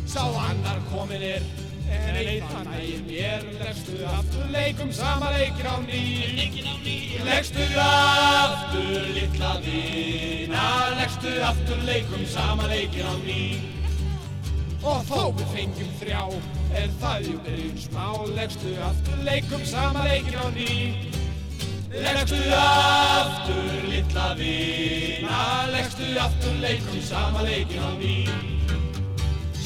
Sá 0.08 0.24
annar 0.48 0.80
komin 0.88 1.20
er, 1.34 1.44
en 1.90 2.42
hann 2.42 2.68
ægir 2.80 3.02
mér 3.08 3.42
Leggstu 3.60 4.04
aftur 4.04 4.46
leikum 4.52 4.92
sama 4.92 5.30
leikin 5.36 5.66
á 5.66 5.76
ný. 5.88 6.02
Leggstu 7.24 7.64
aftur 7.76 9.02
litla 9.16 9.52
vina 9.64 10.66
Leggstu 10.98 11.32
aftur 11.50 11.80
leikum 11.86 12.26
sama 12.26 12.66
leikin 12.72 13.06
á 13.06 13.14
ný. 13.26 13.42
Og 14.82 15.00
þó 15.08 15.22
við 15.36 15.48
fengjum 15.54 15.94
þrjá, 16.00 16.22
er 16.80 16.90
það 17.00 17.24
jú 17.28 17.38
byrjun 17.46 17.78
smá. 17.86 18.06
Leggstu 18.36 18.74
aftur 18.90 19.24
leikum 19.30 19.64
sama 19.64 20.04
leikin 20.08 20.38
á 20.38 20.46
ný. 20.58 20.74
Leggstu 21.88 22.36
aftur 22.52 23.88
litla 23.88 24.34
vina 24.36 25.66
Leggstu 25.72 26.12
aftur 26.20 26.60
leikum 26.60 27.00
sama 27.00 27.42
leikin 27.42 27.80
á 27.80 27.90
ný 27.96 28.57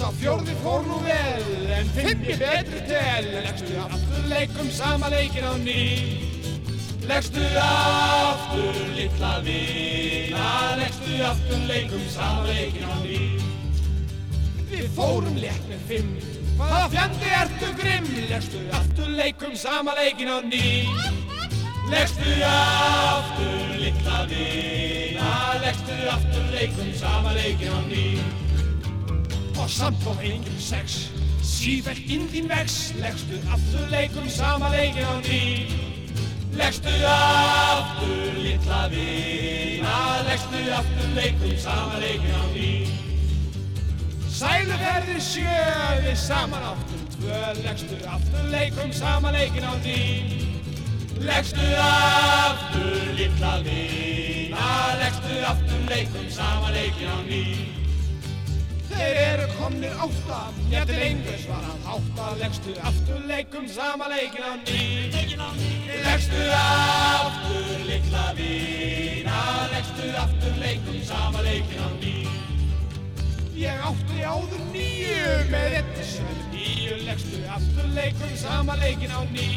Sá 0.03 0.09
fjórði 0.19 0.55
fór 0.59 0.81
nú 0.83 0.97
vel, 1.05 1.69
en 1.71 1.91
fimm 1.95 2.25
ég 2.27 2.41
betri 2.41 2.81
tel. 2.89 3.29
Leggstu 3.45 3.77
aftur 3.79 4.25
leikum 4.33 4.73
sama 4.75 5.07
leikin 5.13 5.47
á 5.47 5.55
ný. 5.63 5.85
Leggstu 7.07 7.45
aftur 7.63 8.81
litla 8.97 9.31
vina. 9.47 10.49
Leggstu 10.81 11.23
aftur 11.29 11.63
leikum 11.71 12.03
sama 12.11 12.51
leikin 12.51 12.83
á 12.83 12.99
ný. 13.05 13.21
Við 14.75 14.91
fórum 14.99 15.39
létt 15.39 15.71
með 15.71 15.87
fimm. 15.93 16.13
Hvaða 16.59 16.85
fjandi 16.99 17.33
ertu 17.45 17.73
grimm? 17.79 18.13
Leggstu 18.35 18.67
aftur 18.83 19.17
leikum 19.23 19.55
sama 19.55 19.95
leikin 20.03 20.35
á 20.35 20.39
ný. 20.43 20.67
Leggstu 21.95 22.39
aftur 22.51 23.75
litla 23.79 24.23
vina. 24.35 25.35
Leggstu 25.63 26.07
aftur 26.19 26.57
leikum 26.59 26.97
sama 26.99 27.39
leikin 27.39 27.71
á 27.71 27.83
ný 27.87 28.42
Og 29.63 29.71
samt 29.71 30.07
og 30.07 30.27
engum 30.27 30.59
sex. 30.59 31.11
Sífælt 31.43 32.09
inn 32.11 32.25
þín 32.33 32.49
vex 32.51 32.93
Leggstu 32.99 33.37
aftur 33.55 33.85
leikum 33.93 34.29
sama 34.29 34.71
leikin 34.73 35.07
á 35.07 35.15
ný. 35.23 35.43
Leggstu 36.59 36.91
aftur 37.07 38.41
litla 38.43 38.81
vina 38.91 39.99
Leggstu 40.27 40.63
aftur 40.79 41.13
leikum 41.15 41.53
sama 41.63 42.01
leikin 42.03 42.35
á 42.35 42.45
ný. 42.55 42.71
Sæluferðir 44.39 45.21
sjö 45.23 45.67
við 46.07 46.19
saman 46.19 46.67
áttum 46.73 47.05
tvö. 47.15 47.43
Leggstu 47.63 48.01
aftur 48.17 48.49
leikum 48.55 48.91
sama 48.93 49.31
leikin 49.37 49.63
á 49.63 49.75
ný. 49.85 50.01
Leggstu 51.23 51.69
aftur 51.85 53.15
litla 53.21 53.55
vina 53.63 54.67
Leggstu 55.05 55.39
aftur 55.53 55.87
leikum 55.95 56.27
sama 56.31 56.75
leikin 56.75 57.15
á 57.15 57.19
ný 57.31 57.82
Þeir 58.93 59.19
eru 59.23 59.47
komnir 59.57 59.93
átta, 60.05 60.39
jættil 60.71 60.99
engur 61.07 61.39
svarað 61.41 61.87
hátta 61.89 62.27
Leggstu 62.41 62.75
aftur 62.91 63.23
leikum 63.31 63.67
sama 63.73 64.09
leikin 64.13 64.45
á 64.45 64.53
ný. 64.67 64.81
Leggstu 66.05 66.43
aftur 66.59 67.87
litla 67.89 68.27
vina 68.37 69.41
Leggstu 69.73 70.13
aftur 70.25 70.61
leikum 70.61 71.01
sama 71.09 71.45
leikin 71.47 71.81
á 71.81 71.89
ný. 72.03 72.15
Ég 73.57 73.83
átti 73.89 74.23
áður 74.27 74.63
nýju 74.75 75.35
með 75.53 75.69
þetta 75.79 76.07
sem 76.13 76.39
nýju 76.53 77.01
Leggstu 77.07 77.43
aftur 77.57 77.93
leikum 77.97 78.37
sama 78.45 78.77
leikin 78.85 79.13
á 79.13 79.21
ný. 79.33 79.51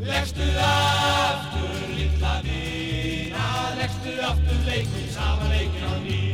Leggstu 0.00 0.46
aftur 0.64 1.86
litla 1.98 2.36
vina 2.46 3.48
Leggstu 3.80 4.18
aftur 4.32 4.66
leikum 4.70 5.08
sama 5.16 5.50
leikin 5.54 5.88
á 5.90 5.94
ný 6.06 6.29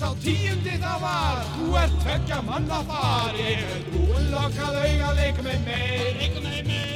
Sá 0.00 0.08
tíundi 0.24 0.78
það 0.80 1.02
var, 1.02 1.40
þú 1.58 1.74
ert 1.76 1.96
tveggja 2.00 2.38
manna 2.46 2.78
far 2.88 3.34
Ég 3.36 3.66
er 3.74 3.82
lúin 3.92 4.30
lokað 4.32 4.78
auga, 4.80 5.10
leika 5.18 5.44
með 5.44 5.66
meir. 5.66 6.22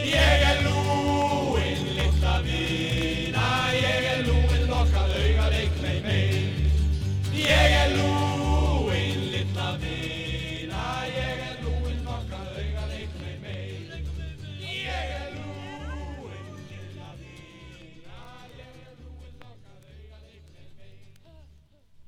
Ég 0.08 0.46
er 0.48 0.64
lúin 0.64 1.84
litla 1.98 2.40
vina. 2.48 3.46
Ég 3.76 4.10
er 4.14 4.24
lúin 4.24 4.68
lokað 4.72 5.16
auga, 5.20 5.52
leika 5.52 5.84
með 5.84 6.04
meir. 6.08 6.68
Ég 7.44 7.80
er 7.82 7.98
lúin 7.98 8.23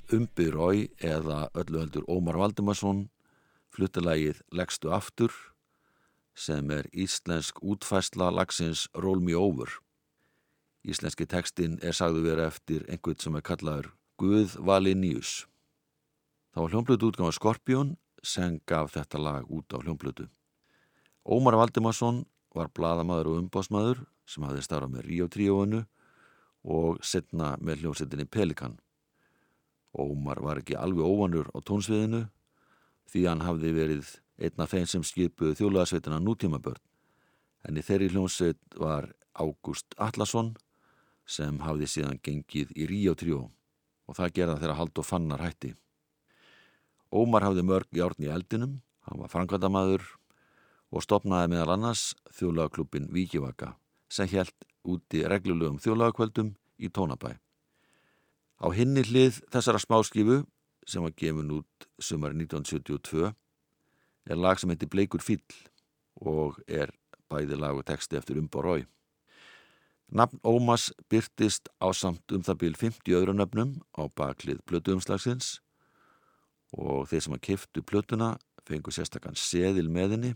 Umbi 0.07 0.45
Rói 0.55 0.85
eða 1.03 1.49
öllu 1.59 1.81
heldur 1.83 2.05
Ómar 2.07 2.37
Valdimarsson 2.39 3.09
fluttilagið 3.75 4.39
Leggstu 4.55 4.93
aftur 4.95 5.33
sem 6.39 6.71
er 6.71 6.87
íslensk 6.95 7.59
útfæsla 7.59 8.29
lagsins 8.31 8.85
Roll 8.95 9.19
Me 9.19 9.35
Over. 9.35 9.67
Íslenski 10.87 11.27
tekstinn 11.27 11.81
er 11.83 11.97
sagðu 11.99 12.23
vera 12.29 12.47
eftir 12.53 12.87
einhvern 12.87 13.19
sem 13.19 13.35
er 13.35 13.43
kallaður 13.43 13.91
Guð 14.23 14.55
Valinius. 14.63 15.49
Það 16.55 16.63
var 16.63 16.75
hljómblötu 16.77 17.11
útgáma 17.11 17.35
Skorpjón 17.35 17.97
sem 18.23 18.61
gaf 18.63 18.95
þetta 18.95 19.19
lag 19.19 19.51
út 19.51 19.75
á 19.75 19.83
hljómblötu. 19.83 20.31
Ómar 21.27 21.59
Valdimarsson 21.59 22.23
var 22.55 22.71
bladamaður 22.71 23.33
og 23.33 23.43
umbásmaður 23.43 24.07
sem 24.23 24.47
hafði 24.47 24.63
starfað 24.63 24.95
með 24.95 25.07
Ríó 25.11 25.27
tríóinu 25.27 25.83
og 26.63 27.03
setna 27.03 27.57
með 27.59 27.83
hljómsettinni 27.83 28.31
Pelikan. 28.31 28.79
Ómar 29.97 30.41
var 30.45 30.61
ekki 30.61 30.77
alveg 30.77 31.05
óvanur 31.05 31.49
á 31.57 31.59
tónsviðinu 31.65 32.27
því 33.11 33.23
hann 33.29 33.45
hafði 33.47 33.73
verið 33.77 34.13
einn 34.37 34.63
af 34.63 34.73
þeim 34.75 34.89
sem 34.91 35.05
skipuð 35.07 35.57
þjólaðsveitina 35.61 36.21
nútímabörn. 36.21 36.83
En 37.67 37.79
í 37.79 37.85
þeirri 37.85 38.11
hljómsveit 38.13 38.61
var 38.79 39.11
Ágúst 39.37 39.97
Allarsson 40.01 40.55
sem 41.27 41.59
hafði 41.65 41.89
síðan 41.91 42.21
gengið 42.23 42.75
í 42.77 42.87
Ríó 42.89 43.17
tríó 43.19 43.41
og 44.07 44.19
það 44.19 44.35
gerða 44.39 44.61
þeirra 44.61 44.79
hald 44.79 45.01
og 45.01 45.09
fannar 45.09 45.43
hætti. 45.43 45.73
Ómar 47.11 47.47
hafði 47.47 47.65
mörg 47.67 47.89
í 47.97 48.29
eldinum, 48.31 48.81
hann 49.07 49.21
var 49.23 49.33
frangvandamaður 49.33 50.05
og 50.91 51.03
stopnaði 51.03 51.51
meðal 51.55 51.75
annars 51.75 52.15
þjólaðaklubbin 52.39 53.11
Víkivaka 53.15 53.75
sem 54.09 54.29
helt 54.31 54.55
úti 54.87 55.25
reglulegum 55.27 55.81
þjólaðakvöldum 55.83 56.55
í 56.79 56.89
Tónabæ. 56.89 57.35
Á 58.57 58.73
hinni 58.73 59.03
hlið 59.05 59.43
þessara 59.53 59.81
smáskifu 59.83 60.41
sem 60.89 61.05
var 61.05 61.13
gefin 61.19 61.53
út 61.59 61.89
sumari 62.01 62.39
1972 62.39 63.33
er 64.27 64.41
lag 64.41 64.61
sem 64.61 64.71
heitir 64.73 64.89
Bleikur 64.89 65.21
fíll 65.21 65.45
og 66.17 66.57
er 66.67 66.95
bæði 67.29 67.59
lag 67.61 67.77
og 67.77 67.85
texti 67.87 68.17
eftir 68.17 68.41
Umborói. 68.41 68.87
Nafn 70.09 70.41
Ómas 70.47 70.89
byrtist 71.11 71.69
á 71.83 71.91
samt 71.93 72.33
um 72.33 72.45
það 72.47 72.61
bíl 72.63 72.77
50 72.79 73.17
öðru 73.19 73.35
nöfnum 73.37 73.77
á 73.99 74.07
baklið 74.09 74.63
plötuumslagsins 74.71 75.59
og 76.73 77.09
þeir 77.11 77.25
sem 77.27 77.37
að 77.37 77.47
kiftu 77.51 77.83
plötuna 77.83 78.37
fengu 78.67 78.95
sérstakann 78.95 79.37
seðil 79.39 79.91
með 79.91 80.17
henni 80.17 80.35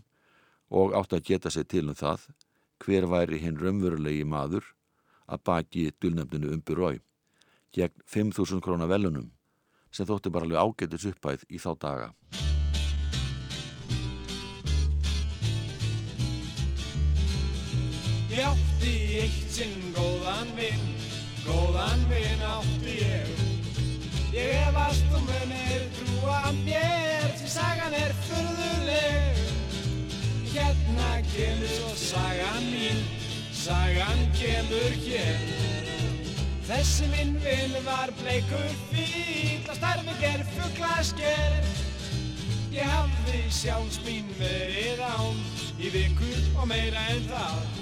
og 0.69 0.93
áttu 0.95 1.17
að 1.17 1.27
geta 1.31 1.49
sig 1.49 1.67
til 1.71 1.87
um 1.87 1.97
það 1.97 2.27
hver 2.83 3.07
væri 3.09 3.39
hinn 3.41 3.57
raunverulegi 3.59 4.27
maður 4.27 4.67
að 5.31 5.47
baki 5.47 5.89
dulnefninu 6.03 6.51
Umborói 6.51 6.99
gegn 7.75 8.03
5.000 8.05 8.61
krónar 8.63 8.89
velunum 8.91 9.31
sem 9.91 10.07
þótti 10.07 10.31
bara 10.31 10.47
alveg 10.47 10.61
ágætis 10.61 11.07
uppæð 11.11 11.43
í 11.51 11.59
þá 11.59 11.71
daga. 11.79 12.09
Ég 18.31 18.47
átti 18.47 18.93
eitt 19.19 19.51
sinn 19.51 19.91
góðan 19.95 20.53
vinn, 20.55 20.85
góðan 21.43 22.05
vinn 22.11 22.45
átti 22.47 22.95
ég. 23.01 23.33
Ég 24.31 24.55
efast 24.69 25.03
þú 25.11 25.19
munir 25.27 25.83
trúa 25.97 26.39
mér, 26.63 27.27
því 27.41 27.51
sagan 27.57 27.97
er 27.99 28.15
furðuleg. 28.23 29.43
Hérna 30.53 31.11
kemur 31.33 31.75
svo 31.75 31.91
sagan 31.99 32.71
mín, 32.71 33.03
sagan 33.51 34.27
kemur 34.39 35.01
hér. 35.03 35.90
Þessi 36.71 37.07
minn 37.11 37.33
vinn 37.43 37.73
var 37.83 38.13
bleikur 38.15 38.75
fíl, 38.93 39.57
að 39.67 39.75
starfi 39.75 40.13
ger 40.21 40.43
fugglasker. 40.53 41.65
Ég 42.71 42.87
hafði 42.87 43.41
sjálfs 43.51 43.97
mín 44.05 44.29
verið 44.37 45.01
án 45.03 45.41
í 45.75 45.91
viku 45.91 46.29
og 46.55 46.69
meira 46.71 47.03
en 47.11 47.27
það. 47.27 47.81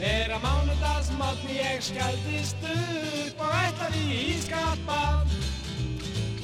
Er 0.00 0.32
að 0.32 0.46
mánudagsmátni 0.46 1.58
ég 1.58 1.84
skaldist 1.84 2.64
upp 2.72 3.44
og 3.44 3.52
ætlaði 3.58 4.04
í 4.08 4.18
ískapað. 4.32 5.36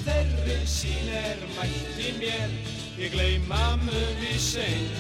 Þeirri 0.04 0.61
sín 0.68 1.08
er 1.22 1.40
mætti 1.54 2.12
mér, 2.20 2.52
ég 3.00 3.16
gleyma 3.16 3.78
möfi 3.87 4.35
sein. 4.44 4.92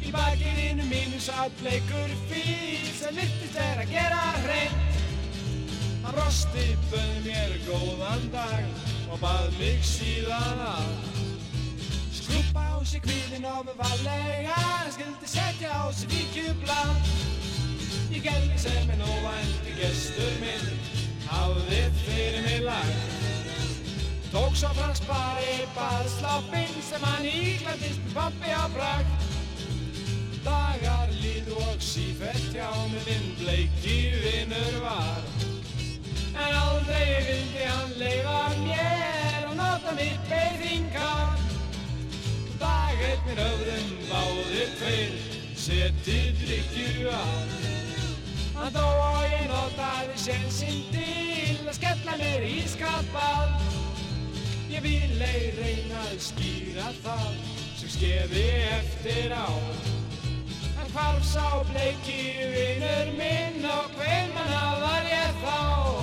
Í 0.00 0.16
bakirinu 0.16 0.88
mínu 0.88 1.20
satt 1.20 1.52
bleikur 1.60 2.16
fíl 2.32 2.88
sem 3.02 3.20
virtist 3.20 3.60
er 3.68 3.84
að 3.84 3.92
gera 3.98 4.30
hreint. 4.46 4.97
Hann 6.08 6.16
rosti 6.24 6.62
bauð 6.88 7.16
mér 7.20 7.50
góðan 7.66 8.22
dag 8.32 8.68
og 9.12 9.18
bað 9.20 9.50
mig 9.58 9.82
síðan 9.84 10.60
að 10.64 11.18
Skrúpa 12.16 12.62
á 12.64 12.80
sig 12.80 13.02
kvíðin 13.04 13.44
og 13.44 13.68
varlega 13.76 14.54
Hann 14.56 14.88
skildi 14.94 15.28
setja 15.28 15.68
á 15.68 15.92
sig 15.92 16.08
víkjublad 16.08 17.10
Ég 18.08 18.24
gerði 18.24 18.56
sem 18.62 18.88
en 18.94 19.04
óvænti 19.04 19.74
gestur 19.76 20.32
minn 20.40 20.80
Hafði 21.28 21.82
fyrir 21.98 22.40
mig 22.46 22.64
lag. 22.64 22.88
Tók 24.32 24.56
svo 24.56 24.72
frans 24.80 25.04
bara 25.04 25.44
í 25.44 25.68
baðsláppinn 25.76 26.80
Sem 26.88 27.04
hann 27.04 27.28
íglændist 27.34 28.00
með 28.06 28.16
pappi 28.16 28.56
á 28.56 28.64
brak 28.72 29.12
Dagar 30.40 31.12
líð 31.20 31.52
og 31.66 31.76
sífett 31.84 32.48
hjá 32.56 32.72
mig 32.96 33.04
Minn 33.12 33.30
bleiki 33.44 34.00
vinnur 34.24 34.80
var 34.88 35.57
En 36.38 36.54
aldrei 36.54 37.06
vildi 37.26 37.64
hann 37.66 37.94
leifa 37.98 38.42
mér 38.62 39.48
Og 39.48 39.56
nota 39.58 39.94
mitt 39.98 40.28
beiðingar 40.30 41.34
Dag 42.60 43.02
eitt 43.08 43.26
mér 43.26 43.42
höfðum 43.42 43.90
báðir 44.10 44.70
tveir 44.78 45.16
Setið 45.58 46.44
drikkju 46.44 47.10
á 47.10 47.26
Hann 48.58 48.72
dó 48.74 48.86
og 48.86 49.20
ég 49.26 49.44
notaði 49.50 50.16
sensinn 50.28 50.80
til 50.94 51.58
Að 51.66 51.76
skella 51.80 52.16
mér 52.22 52.46
í 52.46 52.56
skapað 52.70 53.54
Ég 54.68 54.82
vil 54.84 55.22
ei 55.26 55.44
reyna 55.58 56.02
að 56.06 56.18
skýra 56.28 56.90
það 57.02 57.30
Sem 57.78 57.92
skeði 57.94 58.44
eftir 58.74 59.32
á. 59.34 59.48
En 60.78 60.90
hvarf 60.92 61.22
sá 61.26 61.46
bleiki 61.70 62.20
vinnur 62.54 63.14
minn 63.18 63.64
Og 63.70 63.96
hver 63.98 64.28
manna 64.34 64.66
var 64.82 65.08
ég 65.12 65.42
þá 65.44 65.97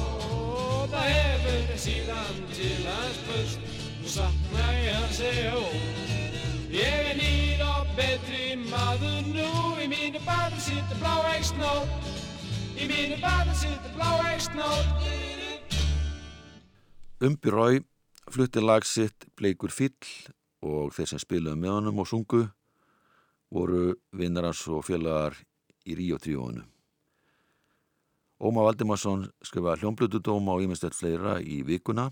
Það 0.95 1.09
hefur 1.11 1.79
síðan 1.85 2.37
til 2.55 2.85
hans 2.87 3.17
pust 3.27 3.73
Nú 3.99 4.11
sakna 4.15 4.67
ég 4.79 4.95
hans 4.95 5.19
eða 5.27 5.63
Ég 6.75 7.09
er 7.11 7.17
nýr 7.19 7.61
og 7.67 7.91
betri 7.95 8.55
maður 8.65 9.27
nú. 9.31 9.49
Í 9.83 9.87
mínu 9.91 10.21
baði 10.25 10.61
sittur 10.63 10.97
bláæg 11.03 11.43
snót 11.51 12.07
Í 12.79 12.87
mínu 12.89 13.19
baði 13.23 13.57
sittur 13.59 13.93
bláæg 13.97 14.39
snót 14.47 15.11
Umbi 17.25 17.51
Rói 17.51 17.83
flutti 18.31 18.63
lag 18.63 18.87
sitt 18.87 19.27
Bleikur 19.37 19.71
Fíll 19.71 20.31
og 20.65 20.93
þeir 20.95 21.11
sem 21.11 21.21
spilaði 21.21 21.61
með 21.61 21.75
honum 21.77 22.01
og 22.01 22.09
sungu 22.09 22.41
voru 23.53 23.93
vinnar 24.15 24.49
hans 24.49 24.63
og 24.71 24.83
félagar 24.87 25.37
í 25.85 25.95
Ríó 25.97 26.17
tríóinu. 26.19 26.65
Óma 28.35 28.65
Valdimarsson 28.65 29.29
skrifaði 29.45 29.85
hljómblutudóma 29.85 30.57
og 30.57 30.65
ímestett 30.65 30.95
fleira 30.95 31.37
í 31.39 31.61
vikuna 31.63 32.09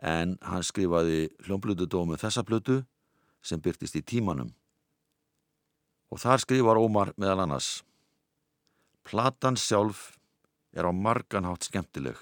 en 0.00 0.38
hann 0.40 0.64
skrifaði 0.64 1.26
hljómblutudóma 1.44 2.16
um 2.16 2.20
þessa 2.20 2.44
blötu 2.48 2.78
sem 3.44 3.60
byrtist 3.60 3.98
í 3.98 4.02
tímanum. 4.02 4.54
Og 6.08 6.22
þar 6.22 6.40
skrifar 6.40 6.80
Ómar 6.80 7.12
meðal 7.20 7.44
annars 7.44 7.82
Platan 9.04 9.56
sjálf 9.56 10.18
er 10.72 10.88
á 10.88 10.92
margan 10.92 11.44
hátt 11.48 11.68
skemmtileg. 11.68 12.16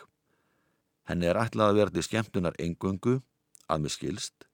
Henni 1.06 1.30
er 1.30 1.38
ætlað 1.38 1.70
að 1.70 1.78
vera 1.78 1.94
til 1.94 2.04
skemmtunar 2.06 2.58
engöngu, 2.62 3.20
að 3.70 3.82
með 3.82 3.94
skilst, 3.94 4.46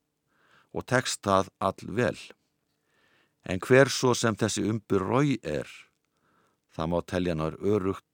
og 0.72 0.84
tekst 0.88 1.20
það 1.24 1.48
all 1.60 1.92
vel. 1.96 2.16
En 3.48 3.60
hver 3.60 3.88
svo 3.92 4.12
sem 4.16 4.36
þessi 4.36 4.64
umbur 4.68 5.04
rói 5.04 5.38
er, 5.40 5.68
það 6.72 6.92
má 6.92 6.98
telja 7.04 7.36
hann 7.36 7.56
örugt 7.60 8.11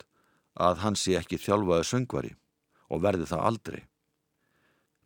að 0.59 0.83
hann 0.83 0.99
sé 0.99 1.15
ekki 1.19 1.39
þjálfaði 1.41 1.87
söngvari 1.87 2.35
og 2.91 3.03
verði 3.05 3.29
það 3.31 3.45
aldrei. 3.51 3.81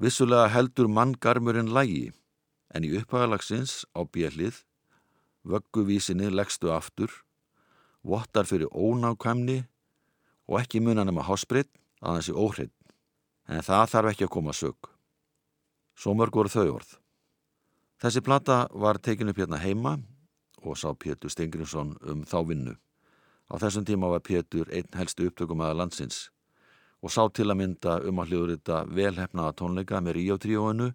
Vissulega 0.03 0.49
heldur 0.51 0.88
manngarmurinn 0.91 1.73
lægi, 1.75 2.12
en 2.75 2.87
í 2.87 2.93
upphagalagsins 2.99 3.83
á 3.95 4.03
bjellið, 4.03 4.62
vögguvísinni 5.45 6.31
leggstu 6.33 6.73
aftur, 6.73 7.12
vottar 8.03 8.49
fyrir 8.49 8.73
ónákvæmni 8.73 9.61
og 10.49 10.59
ekki 10.62 10.81
munan 10.83 11.12
um 11.12 11.21
að 11.23 11.29
hásbreytt 11.31 11.71
að 12.01 12.17
hann 12.17 12.27
sé 12.27 12.35
óhreitt. 12.35 12.75
En 13.47 13.62
það 13.62 13.91
þarf 13.93 14.12
ekki 14.12 14.27
að 14.27 14.35
koma 14.35 14.55
sög. 14.57 14.88
Svo 15.99 16.15
mörg 16.17 16.35
voru 16.35 16.51
þau 16.51 16.79
orð. 16.79 16.97
Þessi 18.03 18.23
plata 18.25 18.65
var 18.75 18.99
tekin 18.99 19.31
upp 19.31 19.38
hérna 19.38 19.61
heima 19.62 19.99
og 20.62 20.79
sá 20.79 20.91
Pétur 20.95 21.31
Stengriðsson 21.31 21.95
um 22.03 22.25
þá 22.27 22.38
vinnu. 22.49 22.75
Á 23.53 23.55
þessum 23.61 23.85
tíma 23.85 24.09
var 24.09 24.23
Pétur 24.25 24.71
einn 24.73 24.88
helstu 24.97 25.29
upptökum 25.29 25.61
aða 25.61 25.83
landsins 25.83 26.31
og 27.03 27.12
sá 27.12 27.27
til 27.35 27.51
að 27.51 27.59
mynda 27.61 27.99
um 28.09 28.21
að 28.23 28.33
hljóður 28.33 28.53
þetta 28.55 28.79
velhefnaða 28.97 29.57
tónleika 29.59 30.01
með 30.01 30.17
Ríó 30.17 30.37
tríóinu 30.41 30.93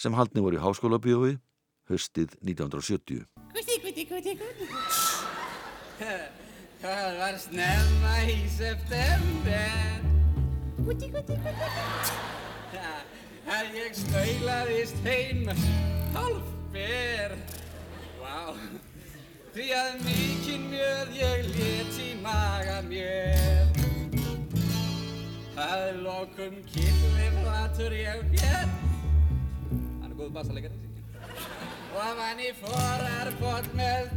sem 0.00 0.16
haldni 0.18 0.42
voru 0.42 0.58
í 0.58 0.62
háskóla 0.64 0.98
bjói 0.98 1.36
höstið 1.90 2.34
1970. 2.40 3.26
Gutti, 3.54 3.76
gutti, 3.84 4.06
gutti, 4.10 4.34
gutti. 4.40 4.66
Það 6.84 7.18
var 7.20 7.36
snemma 7.40 8.14
í 8.28 8.38
september. 8.52 10.02
Gutti, 10.84 11.08
gutti, 11.14 11.38
gutti, 11.44 11.68
gutti. 11.70 12.80
Að 13.54 13.78
ég 13.78 13.96
snaulaðist 14.00 14.98
heim 15.06 15.46
hálf 16.16 16.50
ber. 16.74 17.38
Vá. 18.20 18.83
Því 19.54 19.68
að 19.70 20.00
mikinn 20.02 20.64
mjöð 20.66 21.10
ég 21.14 21.44
let 21.54 21.98
í 22.02 22.08
maga 22.18 22.80
mér. 22.88 23.68
Að 25.54 26.00
lokum 26.02 26.56
killi 26.72 27.28
flatur 27.36 27.94
ég 27.94 28.24
fér. 28.32 28.72
Hann 29.70 30.08
er 30.08 30.16
góð 30.18 30.32
bassalegar. 30.34 30.74
Og 31.94 32.18
hann 32.18 32.42
í 32.42 32.48
forarbót 32.58 33.68
með 33.78 34.10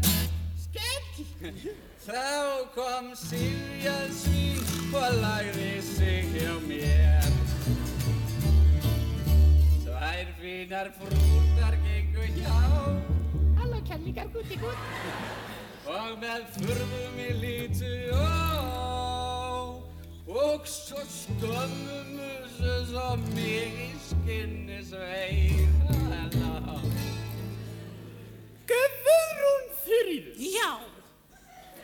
skegg. 0.63 1.21
Þá 2.07 2.25
kom 2.73 3.11
Siljan 3.21 4.09
sín 4.17 4.89
og 4.89 5.19
lagði 5.21 5.69
sig 5.91 6.33
hjá 6.33 6.57
mér. 6.65 7.29
Tvær 9.85 10.33
fínar 10.41 10.91
frútar 10.97 11.77
gengu 11.85 12.25
hjá. 12.39 13.16
Halló 13.97 14.13
kellingar, 14.13 14.27
gutti 14.31 14.57
gutt. 14.61 14.77
Og 15.87 16.17
með 16.21 16.43
furðum 16.53 17.15
í 17.17 17.29
lítu 17.41 17.93
á. 18.13 19.73
Og 20.27 20.67
svo 20.69 21.01
skömmumu 21.09 22.29
svo 22.59 23.15
mig 23.33 23.73
í 23.73 23.89
skinni 24.05 24.83
sveið. 24.85 25.63
Halló. 26.11 26.77
Guðrún 28.69 29.65
Þurriður. 29.81 30.37
Já. 30.45 30.71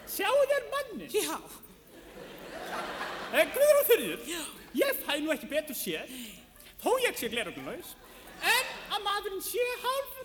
Sjáu 0.05 0.37
þér 0.51 0.69
mannin. 0.75 1.09
Já. 1.09 1.39
Eh, 3.33 3.47
Guðrún 3.55 3.87
Þurriður. 3.89 4.27
Já. 4.29 4.43
Ég 4.83 5.01
fæ 5.07 5.17
nú 5.17 5.33
ekki 5.33 5.49
betur 5.49 5.77
séð. 5.77 6.13
Þó 6.83 6.91
ég 7.07 7.17
sé 7.17 7.31
gleruglunaus. 7.33 7.95
En 8.43 8.75
að 8.93 9.01
maðurinn 9.07 9.41
sé 9.41 9.65
hálf. 9.81 10.22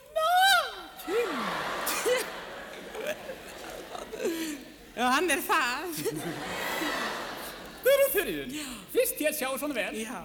Já, 4.98 5.04
hann 5.14 5.30
er 5.30 5.42
það. 5.46 6.00
Guðrún 7.84 8.10
Þurriður. 8.16 8.56
Fyrst 8.90 9.20
ég 9.22 9.36
sjá 9.38 9.48
svona 9.54 9.76
vel. 9.76 9.94
Já. 10.02 10.18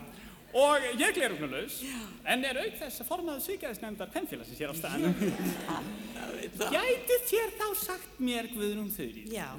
Og 0.54 0.84
ég 0.86 1.02
er 1.08 1.14
glerugnulegs, 1.16 1.80
en 2.30 2.44
er 2.46 2.60
auk 2.62 2.76
þess 2.78 3.02
að 3.02 3.08
formaðu 3.10 3.42
svíkjæðisnefndar 3.42 4.12
kvennfélagsins 4.14 4.60
hér 4.62 4.70
á 4.70 4.76
staðnum. 4.78 5.14
Gæti 6.74 7.18
þér 7.32 7.50
þá 7.58 7.68
sagt 7.82 8.22
mér, 8.22 8.50
Guðrún 8.54 8.92
Þurrið? 8.94 9.34
Já. 9.34 9.50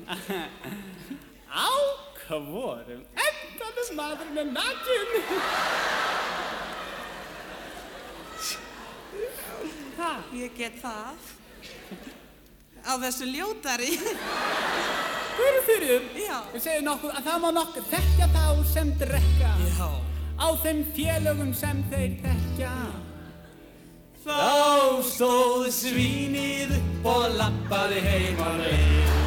Á 1.54 1.70
hvorum 2.26 3.02
endanum 3.26 3.90
maðurinn 3.98 4.38
er 4.42 4.50
nakin? 9.98 10.38
Ég 10.40 10.56
get 10.58 10.78
það. 10.82 11.30
Á 12.84 12.92
þessu 13.00 13.28
ljótari. 13.30 13.92
Guðrún 15.38 15.64
Þurrið, 15.66 16.04
Já. 16.20 16.36
við 16.52 16.62
segjum 16.62 16.84
nokkuð 16.86 17.14
að 17.18 17.24
það 17.26 17.40
má 17.42 17.48
nokkuð 17.56 17.88
þekkja 17.90 18.28
þá 18.34 18.44
sem 18.70 18.92
drekka. 19.00 19.50
Já. 19.72 19.88
Á 20.34 20.48
þeim 20.62 20.84
félögum 20.94 21.50
sem 21.56 21.82
þeir 21.90 22.14
þekkja. 22.22 22.74
Þá 24.24 25.02
stóð 25.10 25.66
svínið 25.74 26.78
og 27.04 27.26
lappaði 27.38 28.00
heim 28.06 28.40
á 28.40 28.50
leið. 28.62 29.23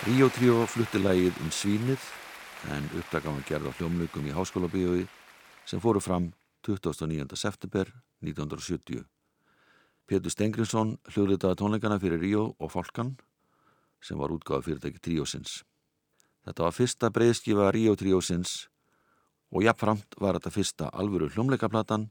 Ríó 0.00 0.30
Tríó 0.32 0.62
flutti 0.64 0.96
lagið 0.96 1.36
um 1.44 1.50
svínið 1.52 2.04
en 2.72 2.86
uppdagan 2.96 3.34
var 3.36 3.42
gerð 3.44 3.66
á 3.68 3.72
hljómlugum 3.76 4.30
í 4.30 4.32
háskólabíói 4.32 5.02
sem 5.68 5.82
fóru 5.82 6.00
fram 6.00 6.30
29. 6.64 7.36
september 7.36 7.90
1970. 8.24 9.04
Pétur 10.08 10.32
Stengrinsson 10.32 10.94
hljóðritaði 11.12 11.60
tónleikana 11.60 12.00
fyrir 12.00 12.24
Ríó 12.24 12.46
og 12.56 12.72
Folkan 12.72 13.12
sem 14.00 14.16
var 14.16 14.32
útgáða 14.32 14.70
fyrirtæki 14.70 15.04
Tríósins. 15.04 15.60
Þetta 16.48 16.64
var 16.64 16.78
fyrsta 16.80 17.12
breyðskifa 17.12 17.68
Ríó 17.68 17.92
Tríósins 17.92 18.70
og 19.52 19.68
jafnframt 19.68 20.16
var 20.16 20.40
þetta 20.40 20.56
fyrsta 20.56 20.92
alvöru 20.96 21.28
hljómleikaplatan 21.28 22.08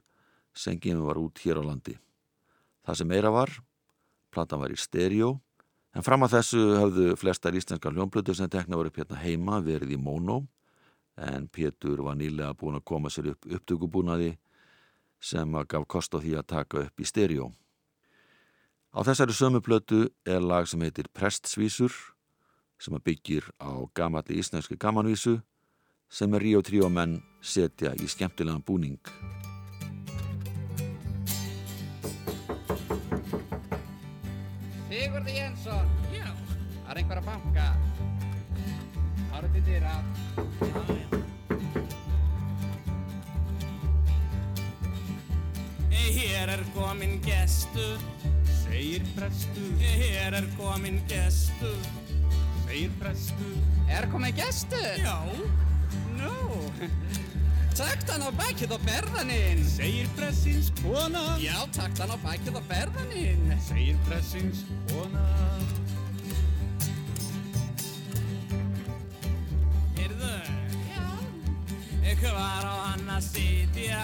sem 0.54 0.78
gefið 0.78 1.08
var 1.10 1.26
út 1.26 1.42
hér 1.42 1.58
á 1.58 1.64
landi. 1.66 1.98
Það 2.86 3.02
sem 3.02 3.16
meira 3.18 3.34
var, 3.34 3.50
platan 4.30 4.62
var 4.62 4.70
í 4.70 4.78
stereo 4.78 5.40
En 5.98 6.06
fram 6.06 6.22
að 6.26 6.36
þessu 6.38 6.64
höfðu 6.78 7.16
flestar 7.18 7.56
íslenskar 7.58 7.96
hljómblötu 7.96 8.36
sem 8.38 8.50
tekna 8.52 8.78
voru 8.78 8.92
upp 8.92 9.00
hérna 9.02 9.22
heima 9.24 9.58
verið 9.66 9.96
í 9.96 10.02
móno 10.02 10.44
en 11.20 11.50
Pétur 11.52 12.04
var 12.06 12.16
nýlega 12.20 12.54
búin 12.56 12.78
að 12.78 12.86
koma 12.92 13.10
sér 13.12 13.34
upp 13.34 13.48
upptökubúnaði 13.50 14.36
sem 15.20 15.58
gaf 15.68 15.88
kost 15.90 16.14
á 16.16 16.22
því 16.22 16.38
að 16.40 16.48
taka 16.54 16.86
upp 16.86 17.02
í 17.02 17.08
stereo. 17.10 17.50
Á 18.96 19.00
þessari 19.06 19.36
sömu 19.36 19.62
blötu 19.62 20.08
er 20.26 20.42
lag 20.42 20.70
sem 20.70 20.82
heitir 20.82 21.10
Prestsvísur 21.14 21.94
sem 22.80 22.96
byggir 23.04 23.50
á 23.60 23.84
gamalli 23.94 24.40
íslenski 24.40 24.80
gamanvísu 24.80 25.40
sem 26.10 26.34
er 26.34 26.46
Ríó 26.46 26.64
Tríómenn 26.66 27.20
setja 27.42 27.94
í 27.98 28.08
skemmtilegan 28.08 28.64
búning. 28.66 29.02
Sigurði 35.20 35.34
Jensson. 35.36 35.90
Já. 36.16 36.28
Það 36.86 36.92
er 36.94 37.00
einhver 37.02 37.20
að 37.20 37.26
banka. 37.28 37.66
Ára 39.36 39.50
til 39.52 39.64
dýra. 39.68 39.98
Hér 45.90 46.50
er 46.54 46.64
kominn 46.76 47.20
gestur, 47.24 48.00
Segir 48.64 49.04
prestur, 49.16 49.72
hér 49.82 50.34
er 50.40 50.48
kominn 50.58 51.00
gestur. 51.10 51.78
segir 52.66 52.92
prestur, 53.00 53.58
Er 53.90 54.08
komið 54.12 54.36
gestur? 54.36 54.90
Já, 54.98 55.18
Nú. 56.18 56.34
Takt 57.80 58.10
hann 58.12 58.26
á 58.28 58.32
bakið 58.36 58.74
og 58.76 58.82
berðaninn. 58.84 59.62
segir 59.64 60.08
pressins 60.18 60.68
kona, 60.82 61.22
Já, 61.40 61.56
takt 61.72 62.00
hann 62.04 62.12
á 62.12 62.18
bakið 62.20 62.58
og 62.60 62.66
berðaninn. 62.68 63.46
segir 63.64 63.96
pressins 64.08 64.66
kona. 64.90 65.24
heyrðu. 69.96 70.34
Já. 70.92 71.08
Hvar 72.20 72.68
á 72.68 72.76
hann 72.90 73.08
að 73.16 73.24
sitja? 73.32 74.04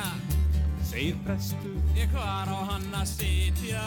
Segir 0.88 1.16
prestur, 1.26 1.76
Hvar 2.14 2.48
á 2.48 2.60
hann 2.72 2.88
að 2.96 3.08
sitja? 3.12 3.84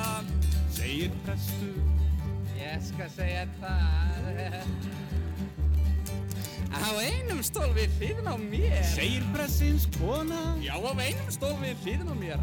segir 0.70 1.10
prestur, 1.24 1.80
Ég 2.58 2.82
skal 2.82 3.08
segja 3.16 3.46
það. 3.60 5.07
Á 6.78 6.90
einum 7.02 7.40
stól 7.42 7.70
við 7.76 7.90
hliðin 7.98 8.28
á 8.30 8.36
mér. 8.38 8.82
segir 8.94 9.24
pressins 9.34 9.86
kona, 9.98 10.40
Já, 10.62 10.74
á 10.78 10.92
einum 10.94 11.30
stól 11.34 11.54
við 11.62 11.74
hliðin 11.84 12.10
á 12.12 12.14
mér. 12.16 12.40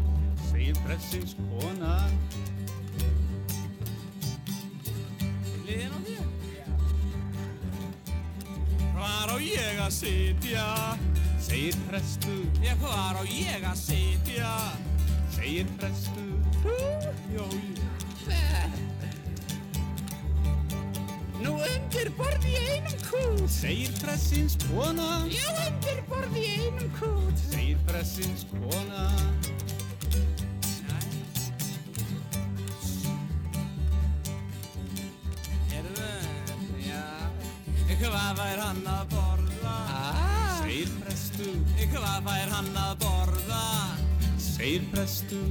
segir 0.50 0.76
pressins 0.84 1.34
kona. 1.50 1.94
Liðin 5.66 5.92
á 5.92 5.98
þér? 6.06 6.24
Hvar 8.96 9.28
á 9.32 9.36
ég 9.40 9.80
að 9.86 9.92
sitja? 9.92 10.66
Segir 11.46 11.76
prestur, 11.88 12.44
Ég 12.64 12.76
hvar 12.82 13.16
á 13.20 13.22
ég 13.28 13.62
að 13.64 13.76
sitja? 13.78 14.52
segir 15.36 15.66
prestur, 15.78 16.38
Já, 17.32 17.44
ég. 17.44 17.75
Undir 21.74 22.10
borð 22.18 22.46
í 22.50 22.54
einum 22.70 22.98
kút. 23.10 23.48
segir 23.50 23.92
pressins 24.02 24.56
kona, 24.66 25.08
Já, 25.32 25.46
undir 25.66 26.02
borð 26.10 26.36
í 26.40 26.46
einum 26.66 26.90
kút. 27.00 27.44
segir 27.50 27.78
pressins 27.88 28.46
kona. 28.52 29.06
Heyrðu, 35.70 36.10
Já. 36.86 37.04
hvað 38.00 38.40
fær 38.40 38.62
hann 38.62 38.82
að 38.90 39.04
borða? 39.14 39.74
Ah. 39.96 40.60
Segir 40.62 40.92
prestur, 41.02 41.56
Hvað 41.92 42.18
fær 42.28 42.52
hann 42.56 42.70
að 42.82 42.94
borða? 43.04 43.62
segir 44.42 44.86
prestur, 44.92 45.48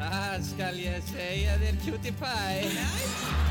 Það 0.00 0.44
skal 0.48 0.78
ég 0.80 1.02
segja 1.10 1.56
þér, 1.60 1.80
cutie 1.84 2.12
pie. 2.16 2.60
Hann 2.64 3.49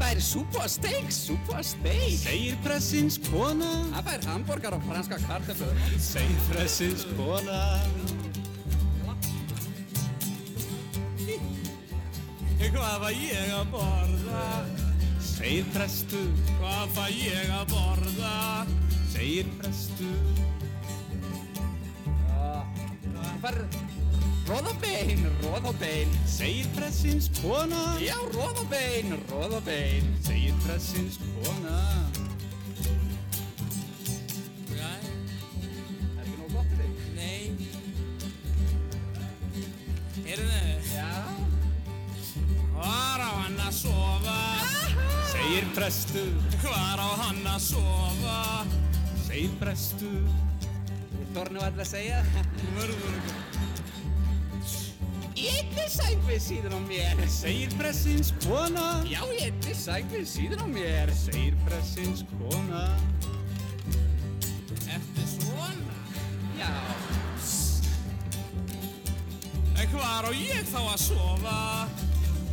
fær 0.00 0.20
súpu 0.22 0.58
og 0.62 0.68
steik, 0.70 1.10
súpu 1.12 1.54
og 1.58 1.64
steik. 1.64 2.18
segir 2.22 2.56
pressins 2.64 3.18
kona, 3.30 3.70
Hann 3.94 4.04
fær 4.04 4.20
hambúrgar 4.30 4.72
og 4.78 4.82
franska 4.88 5.18
kartöflur. 5.26 5.74
segir 5.98 6.38
pressins 6.52 7.06
kona. 7.16 7.62
Hvað 12.58 13.02
fær 13.02 13.14
ég 13.14 13.52
að 13.54 13.70
borða? 13.72 14.44
Segir 15.22 15.64
prestur, 15.74 16.28
Hvað 16.58 16.90
fær 16.96 17.12
ég 17.14 17.52
að 17.54 17.66
borða? 17.72 18.66
segir 19.12 19.46
prestur, 19.58 20.42
Hann 22.28 23.40
fær 23.42 23.58
róðabein, 24.48 25.26
róðabein. 25.42 26.08
segir 26.26 26.66
pressins 26.76 27.28
kona, 27.42 27.82
Já, 28.00 28.14
róðabein, 28.32 29.12
róðabein. 29.30 30.06
segir 30.24 30.54
pressins 30.64 31.18
kona. 31.44 31.78
Jæ, 34.72 34.92
Er 36.18 36.22
ekki 36.22 36.36
nóg 36.38 36.50
gott 36.54 36.70
fyrir 36.72 36.92
þig? 36.96 37.14
nei. 37.16 37.44
Heyrðu, 40.24 40.62
Já. 40.94 41.12
hvar 42.74 43.20
á 43.20 43.30
hann 43.42 43.58
að 43.68 43.72
sofa? 43.72 44.38
Segir 45.32 45.64
prestur, 45.74 46.32
Hvar 46.62 46.98
á 46.98 47.10
hann 47.22 47.44
að 47.46 47.60
sofa? 47.60 48.38
segir 49.28 49.50
prestur, 49.60 50.24
Ég 51.18 51.28
þor 51.34 51.50
nú 51.52 51.60
alltaf 51.60 51.84
að 51.84 51.90
segja. 51.92 52.22
Verður 52.78 53.14
Í 55.38 55.44
einni 55.54 55.84
sæng 55.92 56.22
við 56.26 56.40
síðan 56.42 56.74
á 56.74 56.80
mér. 56.88 57.20
segir 57.30 57.70
pressins 57.78 58.32
kona, 58.42 58.86
Já, 59.06 59.20
í 59.30 59.38
einni 59.46 59.74
sæng 59.76 60.08
við 60.10 60.24
síðan 60.26 60.64
á 60.64 60.66
mér. 60.72 61.12
segir 61.14 61.54
pressins 61.66 62.24
kona. 62.38 62.82
eftir 64.88 65.26
svona. 65.36 65.94
Já. 66.58 66.72
Hvar 69.88 70.26
á 70.28 70.32
ég 70.36 70.66
þá 70.68 70.80
að 70.92 70.98
sofa? 71.00 71.88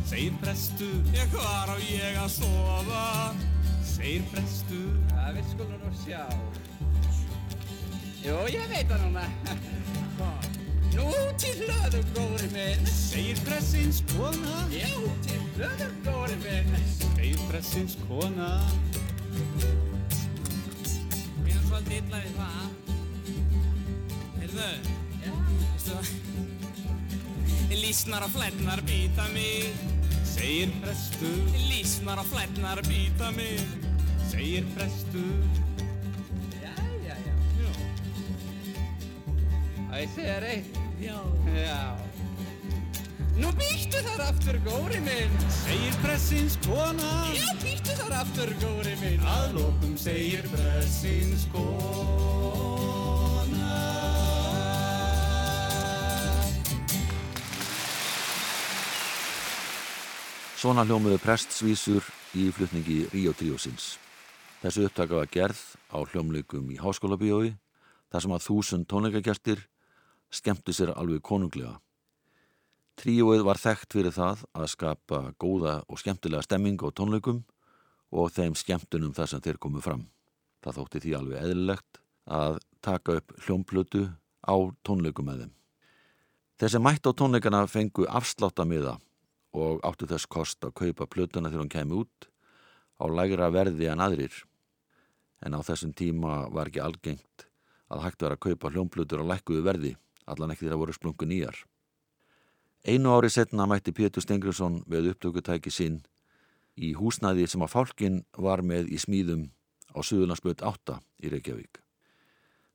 Segir 0.08 0.32
prestur, 0.40 1.02
Hvar 1.32 1.68
á 1.74 1.76
ég 1.82 2.16
að 2.22 2.30
sofa? 2.30 3.34
segir 3.82 4.22
prestur, 4.32 4.94
Það 5.10 5.34
við 5.36 5.50
skulum 5.50 5.80
nú 5.82 5.90
sjá. 6.04 6.22
Jú, 8.24 8.36
ég 8.54 8.68
veit 8.70 8.88
það 8.88 9.04
núna. 9.04 9.26
Nú 10.96 11.10
til 11.40 11.58
hlöðu 11.66 12.00
góri 12.16 12.48
minn 12.54 12.86
Segir 12.88 13.38
pressins 13.44 14.02
kona 14.14 14.56
Já, 14.72 14.88
til 15.26 15.42
hlöðu 15.56 15.88
góri 16.06 16.36
minn 16.44 16.70
Segir 16.96 17.40
pressins 17.50 17.96
kona 18.06 18.50
Mér 21.44 21.56
er 21.56 21.64
svolítið 21.66 21.98
illa 22.00 22.18
við 22.22 22.32
það. 22.38 22.64
Heyrðu, 24.40 24.70
veistu 25.20 25.90
það? 25.90 26.06
Lísnar 27.76 28.24
og 28.26 28.32
flennar 28.32 28.80
býta 28.86 29.26
mig. 29.34 29.84
Segir 30.26 30.72
prestur 30.80 31.36
Lísnar 31.68 32.22
og 32.22 32.30
flennar 32.32 32.80
býta 32.88 33.30
mig. 33.36 33.60
Segir 34.30 34.64
prestur 34.74 35.44
Já, 36.62 36.74
já, 37.04 37.14
já 37.14 37.34
Æ, 39.92 40.06
segir 40.16 40.44
eitt 40.50 40.75
Já. 41.00 41.20
Já 41.52 41.96
Nú 43.36 43.50
býttu 43.52 44.00
þar 44.00 44.22
aftur 44.30 44.56
góri 44.64 45.00
minn 45.04 45.34
Segir 45.52 45.96
pressins 46.00 46.56
kona 46.64 47.10
Já, 47.36 47.50
býttu 47.60 47.92
þar 47.98 48.14
aftur 48.22 48.52
góri 48.62 48.94
minn 49.02 49.20
Að 49.28 49.58
lókum 49.58 49.92
segir 50.00 50.48
pressins 50.54 51.44
kona 51.52 52.36
Svona 60.56 60.86
hljómuðu 60.88 61.20
prestsvísur 61.20 62.06
í 62.34 62.48
flutningi 62.50 63.02
Ríó 63.12 63.34
Tríósins. 63.36 63.98
Þessu 64.62 64.86
upptaka 64.88 65.20
var 65.20 65.28
gerð 65.30 65.60
á 65.92 66.00
hljómleikum 66.00 66.72
í 66.72 66.78
Háskóla 66.80 67.18
bíói, 67.20 67.52
þar 68.10 68.24
sem 68.24 68.34
að 68.34 68.46
þúsund 68.48 68.88
tónleikagestir 68.88 69.60
skemmtu 70.36 70.74
sér 70.76 70.92
alveg 70.94 71.22
konunglega. 71.24 71.78
Tríóið 72.96 73.42
var 73.44 73.60
þekkt 73.60 73.92
fyrir 73.92 74.14
það 74.16 74.44
að 74.56 74.70
skapa 74.72 75.18
góða 75.40 75.80
og 75.84 76.00
skemmtilega 76.00 76.44
stemming 76.46 76.80
á 76.80 76.88
tónleikum 76.96 77.42
og 78.16 78.30
þeim 78.32 78.54
skemmtunum 78.56 79.12
þar 79.16 79.32
sem 79.32 79.42
þeir 79.44 79.58
komu 79.60 79.82
fram. 79.84 80.06
Það 80.64 80.78
þótti 80.78 81.02
því 81.04 81.16
alveg 81.18 81.42
eðlilegt 81.42 82.00
að 82.26 82.60
taka 82.84 83.18
upp 83.20 83.34
hljómplötu 83.44 84.06
á 84.48 84.56
tónleikum 84.86 85.28
með 85.28 85.44
þeim. 85.44 85.52
Sem 86.56 86.82
mætt 86.82 87.04
á 87.04 87.12
tónleikana 87.12 87.66
fengu 87.68 88.06
afsláttamiða 88.08 88.96
og 89.56 89.84
áttu 89.84 90.08
þess 90.08 90.28
kost 90.28 90.64
að 90.64 90.76
kaupa 90.80 91.08
plötuna 91.08 91.50
þegar 91.50 91.66
hún 91.66 91.72
kemi 91.72 92.00
út 92.00 92.30
á 92.96 93.04
lægra 93.12 93.50
verði 93.52 93.90
en 93.92 94.00
aðrir. 94.00 94.32
En 95.44 95.52
á 95.52 95.60
þessum 95.60 95.92
tíma 95.92 96.46
var 96.48 96.70
ekki 96.70 96.80
algengt 96.80 97.46
að 97.92 98.02
hægt 98.06 98.24
var 98.24 98.34
að 98.34 98.44
kaupa 98.48 98.72
hljómplötur 98.72 99.20
á 99.22 99.30
lækkuðu 99.30 99.62
verði, 99.66 99.92
allan 100.26 100.52
ekki 100.54 100.66
þeirra 100.66 100.80
voru 100.82 100.96
splungu 100.96 101.28
nýjar. 101.28 101.56
Einu 102.86 103.14
ári 103.16 103.30
setna 103.32 103.66
mætti 103.66 103.94
Pétur 103.94 104.22
Stengriðsson 104.22 104.82
með 104.86 105.12
upptökutæki 105.14 105.72
sinn 105.74 106.02
í 106.76 106.92
húsnæði 106.98 107.48
sem 107.50 107.64
að 107.64 107.72
fálkin 107.72 108.20
var 108.36 108.62
með 108.62 108.92
í 108.92 109.00
smíðum 109.00 109.48
á 109.96 109.98
Suðurlandsböð 110.04 110.62
8 110.66 111.00
í 111.24 111.32
Reykjavík. 111.32 111.80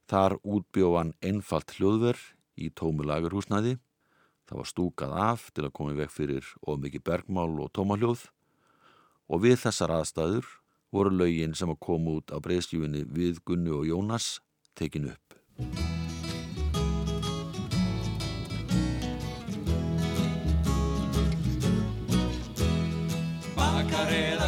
Þar 0.09 0.39
útbjóð 0.43 0.97
hann 0.97 1.15
einfalt 1.23 1.77
hljóðver 1.77 2.19
í 2.59 2.73
tómu 2.75 3.05
lagarhúsnæði 3.07 3.77
Það 4.51 4.59
var 4.59 4.67
stúkað 4.67 5.13
af 5.15 5.43
til 5.55 5.63
að 5.63 5.73
koma 5.77 5.93
í 5.93 5.95
veg 5.95 6.09
fyrir 6.11 6.47
of 6.67 6.81
mikið 6.83 7.05
bergmál 7.07 7.53
og 7.63 7.69
tómahljóð 7.71 8.25
og 9.31 9.45
við 9.45 9.61
þessar 9.61 9.95
aðstæður 9.95 10.51
voru 10.91 11.15
lögin 11.15 11.55
sem 11.55 11.71
að 11.71 11.79
koma 11.87 12.17
út 12.19 12.35
á 12.35 12.37
breyðskjúfinni 12.43 13.05
við 13.15 13.39
Gunnu 13.47 13.79
og 13.79 13.87
Jónas 13.87 14.41
tekin 14.75 15.07
upp. 15.13 16.10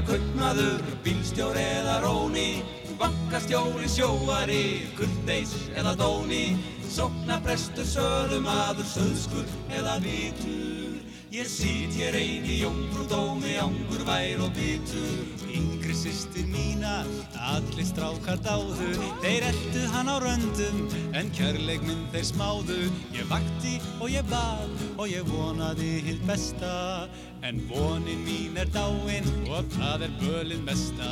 Kaupmaður, 0.07 0.81
bílstjór 1.05 1.59
eða 1.59 1.99
róni 2.03 2.63
Bankastjóri, 2.99 3.89
sjóari, 3.89 4.63
kurteis 4.97 5.55
eða 5.75 5.95
dóni 5.99 6.45
Soknaprestur, 6.93 7.87
sölumadur, 7.89 8.87
söðskur 8.95 9.47
eða 9.73 9.97
vitur 10.03 10.92
Ég 11.33 11.47
sýt 11.49 11.95
hér 11.97 12.13
ein 12.13 12.43
í 12.45 12.59
jómfrúdómi, 12.59 13.55
ángur 13.57 14.03
vær 14.05 14.41
og 14.45 14.51
bitur. 14.53 15.23
Yngri 15.49 15.95
sýstir 15.97 16.45
mína, 16.45 17.07
allir 17.33 17.87
strákar 17.89 18.37
dáðu. 18.45 18.91
Þeir 19.23 19.47
eldu 19.47 19.81
hann 19.95 20.11
á 20.13 20.21
röndum, 20.21 20.83
en 21.17 21.31
kærleik 21.33 21.81
minn 21.87 22.05
þeir 22.13 22.27
smáðu. 22.29 22.77
Ég 23.17 23.25
vakti 23.31 23.79
og 23.97 24.13
ég 24.13 24.29
bað 24.29 24.77
og 24.93 25.09
ég 25.09 25.25
vonaði 25.31 26.03
hitt 26.05 26.21
besta. 26.29 27.09
En 27.41 27.65
vonin 27.65 28.21
mín 28.29 28.61
er 28.61 28.69
dáin 28.69 29.25
og 29.49 29.65
það 29.73 30.05
er 30.05 30.13
bölið 30.21 30.61
mesta 30.69 31.09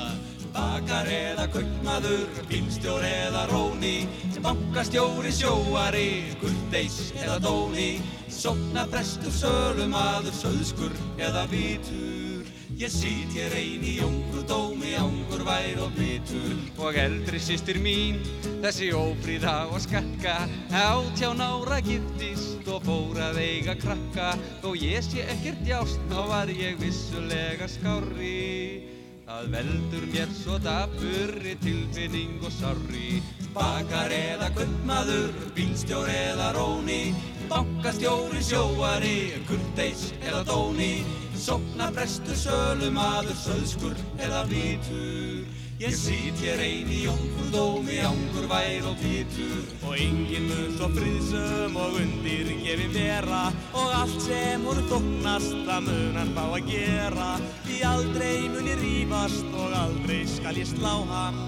Bakar 0.51 1.07
eða 1.07 1.47
kaupmaður, 1.53 2.27
bílstjór 2.49 3.05
eða 3.07 3.47
róni 3.51 4.07
bankastjóri, 4.41 5.31
sjóari, 5.33 6.09
kurteis 6.41 7.11
eða 7.21 7.37
dóni. 7.43 8.01
Soknaprestur, 8.31 9.33
sölumadur, 9.33 10.33
söðskur 10.33 10.93
eða 11.21 11.45
vitur. 11.51 12.47
Ég 12.81 12.89
sýt 12.89 13.35
hér 13.35 13.53
ein 13.53 13.83
í 13.85 13.97
jómfrúdómi, 13.99 14.95
ángur 14.97 15.43
vær 15.45 15.83
og 15.85 15.91
bitur. 15.97 16.55
Og 16.81 16.97
eldri 16.97 17.41
sýstir 17.43 17.77
mín, 17.83 18.17
þessi 18.63 18.89
ófríða 18.97 19.67
og 19.69 19.83
skakka 19.83 20.39
Átján 20.71 21.43
ára 21.45 21.77
giftist 21.85 22.65
og 22.71 22.87
fór 22.87 23.21
að 23.27 23.43
eiga 23.43 23.75
krakka. 23.77 24.33
Þó 24.63 24.73
ég 24.79 25.05
sé 25.05 25.27
ekkert 25.35 25.61
jást, 25.67 26.01
þá 26.09 26.25
var 26.31 26.55
ég 26.55 26.81
vissulega 26.81 27.69
skárri 27.69 29.00
Það 29.25 29.51
veldur 29.53 30.05
mér 30.11 30.31
svo 30.35 30.57
dapurri 30.61 31.53
tilfinning 31.61 32.41
og 32.43 32.51
sorri 32.55 33.21
Bakar 33.51 34.13
eða 34.15 34.47
kaupmaður, 34.55 35.33
bílstjór 35.57 36.07
eða 36.07 36.51
róni. 36.55 37.13
Bankastjóri, 37.51 38.39
sjóari, 38.47 39.17
kurteis 39.49 40.07
eða 40.23 40.45
dóni. 40.47 40.93
Soknaprestur, 41.35 42.37
sölumadur, 42.39 43.35
söðskur 43.43 43.97
eða 44.23 44.45
vitur 44.47 45.40
Ég 45.81 45.95
sýt 45.97 46.37
hér 46.37 46.59
ein 46.61 46.89
í 46.93 46.99
jómfrúdómi, 47.07 47.95
ángur 48.05 48.45
vær 48.45 48.83
og 48.85 48.99
bitur 49.01 49.63
Og 49.81 49.95
enginn 49.97 50.43
mun 50.45 50.75
svo 50.75 50.89
friðsum 50.93 51.73
og 51.81 51.95
undir 51.97 52.51
gefi 52.61 52.85
vera. 52.93 53.39
Og 53.73 53.95
allt 53.97 54.21
sem 54.21 54.61
hún 54.61 54.83
þóknast, 54.91 55.55
það 55.65 55.87
mun 55.87 56.19
hann 56.19 56.35
fá 56.35 56.43
að 56.43 56.69
gera. 56.69 57.31
Því 57.65 57.79
aldrei 57.95 58.37
mun 58.53 58.69
ég 58.69 58.77
rífast 58.83 59.57
og 59.57 59.73
aldrei 59.79 60.21
skal 60.29 60.61
ég 60.61 60.69
slá 60.69 60.93
hann. 61.15 61.41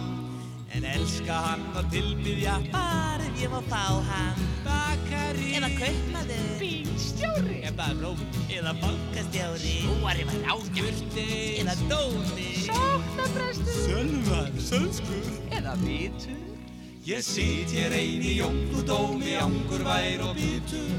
En 0.74 0.90
elska 0.96 1.38
hann 1.52 1.70
og 1.78 1.94
tilbyðja 1.94 2.58
bara 2.74 3.30
ef 3.30 3.38
ég 3.38 3.54
má 3.54 3.62
fá 3.70 3.86
hann. 4.10 4.46
Bakari. 4.66 5.54
Eða 5.60 5.70
kaupmaður 5.78 6.58
Bílstjóri 7.24 7.60
Eða 7.72 7.90
róm 8.02 8.24
Eða 8.52 8.74
bankastjóri? 8.82 9.76
Sjóari 9.82 10.26
var 10.28 10.56
ágjörði 10.58 11.28
Eða 11.64 11.76
dóni 11.90 12.50
Sóknaprestur 12.68 13.78
Sölvar, 13.88 14.50
söðskur 14.60 15.30
Eða 15.56 15.78
vitur 15.84 16.42
Ég 17.04 17.20
sýt 17.20 17.74
hér 17.76 17.92
ein 17.92 18.24
í 18.24 18.38
jómfrúdómi, 18.38 19.34
ángur 19.36 19.82
vær 19.84 20.22
og 20.24 20.38
bitur. 20.38 20.94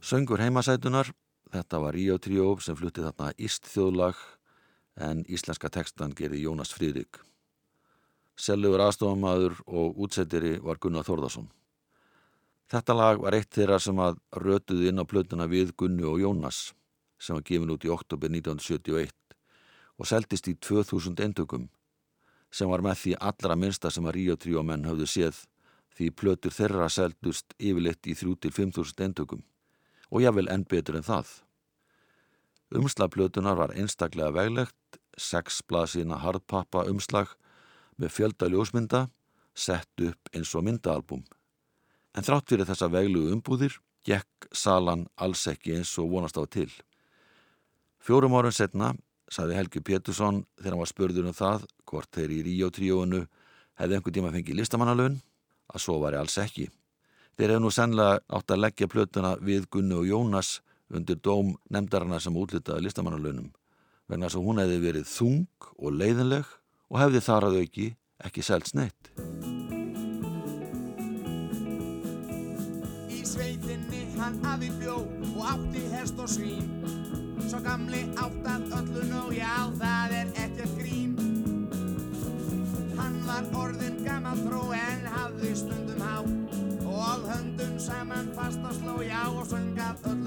Söngur 0.00 0.40
heimasætunar, 0.40 1.12
þetta 1.52 1.82
var 1.84 2.00
Ríó 2.00 2.16
Tríó 2.16 2.48
sem 2.64 2.80
flutti 2.80 3.04
þarna 3.04 3.34
Íst 3.36 3.68
þjóðlag 3.68 4.24
en 4.96 5.20
íslenska 5.28 5.68
textan 5.68 6.16
gerði 6.16 6.46
Jónas 6.46 6.72
Fríðrik. 6.72 7.25
Sellugur 8.36 8.82
aðstofamaður 8.84 9.60
og 9.66 10.00
útsettiri 10.04 10.58
var 10.60 10.80
Gunnar 10.80 11.06
Þórðarsson. 11.06 11.48
Þetta 12.68 12.96
lag 12.98 13.20
var 13.22 13.36
eitt 13.38 13.54
þeirra 13.54 13.78
sem 13.80 13.98
að 14.02 14.18
rötuði 14.42 14.90
inn 14.90 15.00
á 15.00 15.08
plötuna 15.08 15.46
við 15.48 15.72
Gunnu 15.78 16.08
og 16.10 16.20
Jónas 16.20 16.74
sem 17.16 17.36
var 17.38 17.46
gefin 17.46 17.72
út 17.72 17.86
í 17.86 17.92
oktober 17.92 18.28
1971 18.28 19.14
og 19.96 20.08
seldist 20.10 20.50
í 20.50 20.56
2000 20.60 21.22
endökum 21.24 21.68
sem 22.52 22.68
var 22.68 22.84
með 22.84 23.00
því 23.02 23.14
allra 23.30 23.56
minnsta 23.56 23.90
sem 23.92 24.04
að 24.04 24.18
Ríó 24.18 24.36
Tríó 24.36 24.64
menn 24.66 24.84
höfðu 24.84 25.08
séð 25.08 25.40
því 25.96 26.10
plötur 26.20 26.52
þeirra 26.52 26.90
seldust 26.92 27.56
yfirleitt 27.56 28.04
í 28.10 28.16
3-5.000 28.18 29.06
endökum 29.08 29.44
og 30.10 30.22
jável 30.22 30.50
enn 30.52 30.66
betur 30.68 30.98
en 30.98 31.06
það. 31.06 31.30
Umslagplötunar 32.76 33.56
var 33.56 33.72
einstaklega 33.78 34.34
veglegt, 34.34 35.00
sex 35.16 35.62
blaðsina 35.62 36.18
hardpappa 36.20 36.84
umslag 36.90 37.32
með 38.00 38.12
fjölda 38.12 38.48
ljósmynda 38.52 39.06
sett 39.56 40.04
upp 40.04 40.30
eins 40.34 40.52
og 40.54 40.66
myndaalbum. 40.66 41.24
En 42.16 42.24
þrátt 42.24 42.48
fyrir 42.50 42.68
þessa 42.68 42.88
veglugu 42.92 43.32
umbúðir 43.34 43.78
gekk 44.06 44.48
salan 44.54 45.06
alls 45.16 45.46
ekki 45.50 45.74
eins 45.76 45.92
og 46.00 46.12
vonast 46.12 46.38
á 46.38 46.44
til. 46.46 46.70
Fjórum 48.00 48.36
árum 48.38 48.54
setna 48.54 48.92
saði 49.32 49.56
Helgi 49.58 49.82
Pétursson 49.82 50.44
þegar 50.58 50.76
hann 50.76 50.82
var 50.84 50.90
spurður 50.90 51.30
um 51.30 51.36
það 51.36 51.64
hvort 51.88 52.10
þeir 52.14 52.34
í 52.36 52.42
Ríó 52.46 52.70
tríóinu 52.70 53.24
hefði 53.76 53.98
einhver 53.98 54.14
tíma 54.14 54.32
fengið 54.32 54.60
listamannalun, 54.60 55.18
að 55.72 55.82
svo 55.82 55.98
var 56.00 56.14
ég 56.14 56.22
alls 56.22 56.38
ekki. 56.40 56.68
Þeir 57.36 57.52
hefði 57.52 57.64
nú 57.64 57.72
sennilega 57.74 58.20
átt 58.38 58.52
að 58.54 58.62
leggja 58.62 58.88
plötuna 58.88 59.34
við 59.42 59.66
Gunni 59.72 59.98
og 59.98 60.06
Jónas 60.08 60.60
undir 60.88 61.18
dóm 61.18 61.56
nefndarana 61.68 62.20
sem 62.22 62.36
útlitaði 62.38 62.86
listamannalunum, 62.86 63.50
vegna 64.06 64.30
þess 64.30 64.38
að 64.38 64.46
hún 64.46 64.62
hefði 64.62 64.78
verið 64.84 65.10
þung 65.10 65.66
og 65.76 65.98
leiðinleg 65.98 66.54
og 66.90 67.00
hefði 67.00 67.22
þar 67.26 67.48
að 67.48 67.58
auki 67.62 67.86
ekki 68.26 68.44
selst 68.46 68.76
neitt. 68.78 69.10
Í 73.12 73.20
sveitinni 73.26 74.04
hann 74.16 74.38
afi 74.52 74.70
bjó 74.80 75.00
og 75.34 75.42
átti 75.52 75.84
hest 75.92 76.20
og 76.22 76.30
svín. 76.30 76.70
Svo 77.46 77.60
gamli 77.62 78.02
átt 78.18 78.48
að 78.50 78.72
öllun 78.80 79.12
og 79.20 79.34
já, 79.36 79.54
það 79.78 80.16
er 80.20 80.32
ekkert 80.44 80.78
grín. 80.80 81.12
Hann 82.96 83.20
var 83.26 83.50
orðin 83.62 84.00
gammal 84.06 84.40
þró 84.40 84.62
en 84.78 85.06
hafði 85.14 85.52
stundum 85.62 86.02
há. 86.02 86.16
Og 86.96 87.26
höndum 87.28 87.76
saman 87.82 88.32
fast 88.34 88.64
og 88.64 88.74
sló 88.80 88.96
já 89.04 89.22
og 89.28 89.44
söngað 89.50 90.08
öllum 90.10 90.25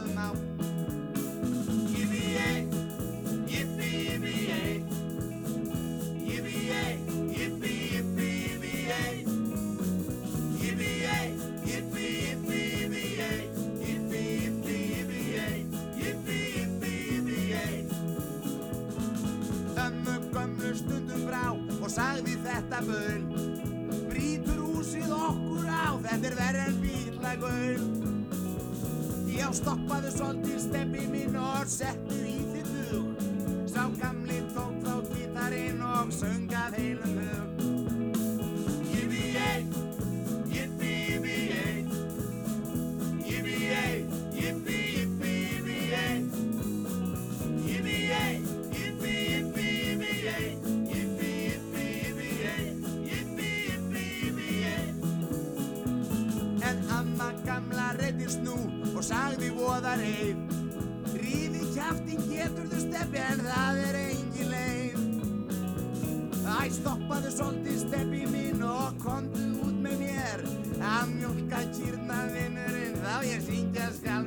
stoppaðu 30.10 30.18
svolítið 30.18 30.60
steppi 30.64 30.86
minn 30.86 30.89
Æ, 66.70 66.72
stoppaðu 66.72 67.30
svolítið 67.34 67.78
steppi 67.82 68.26
mín 68.30 68.60
og 68.62 68.98
komdu 69.02 69.42
út 69.66 69.78
með 69.82 70.04
mér. 70.04 70.44
Að 70.86 71.14
mjölka 71.16 71.62
kýrna 71.74 72.18
vinnurinn 72.36 73.00
þá 73.02 73.16
ég 73.26 73.42
syngja 73.48 73.88
skal 73.96 74.19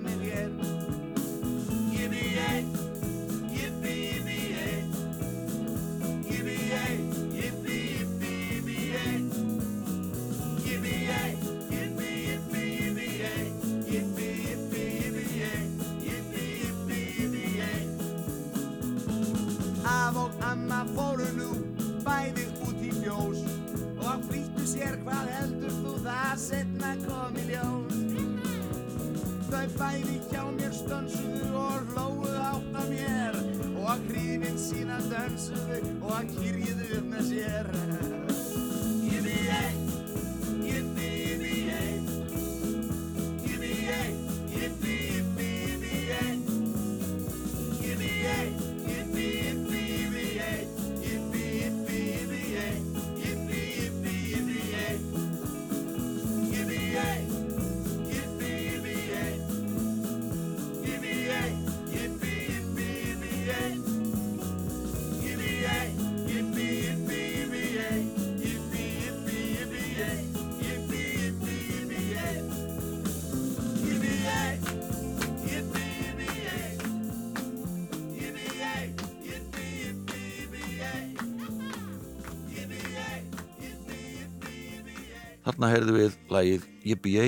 Þarna 85.42 85.68
heyrðu 85.72 85.94
við 85.96 86.18
lagið 86.30 86.66
Yippie, 86.86 87.22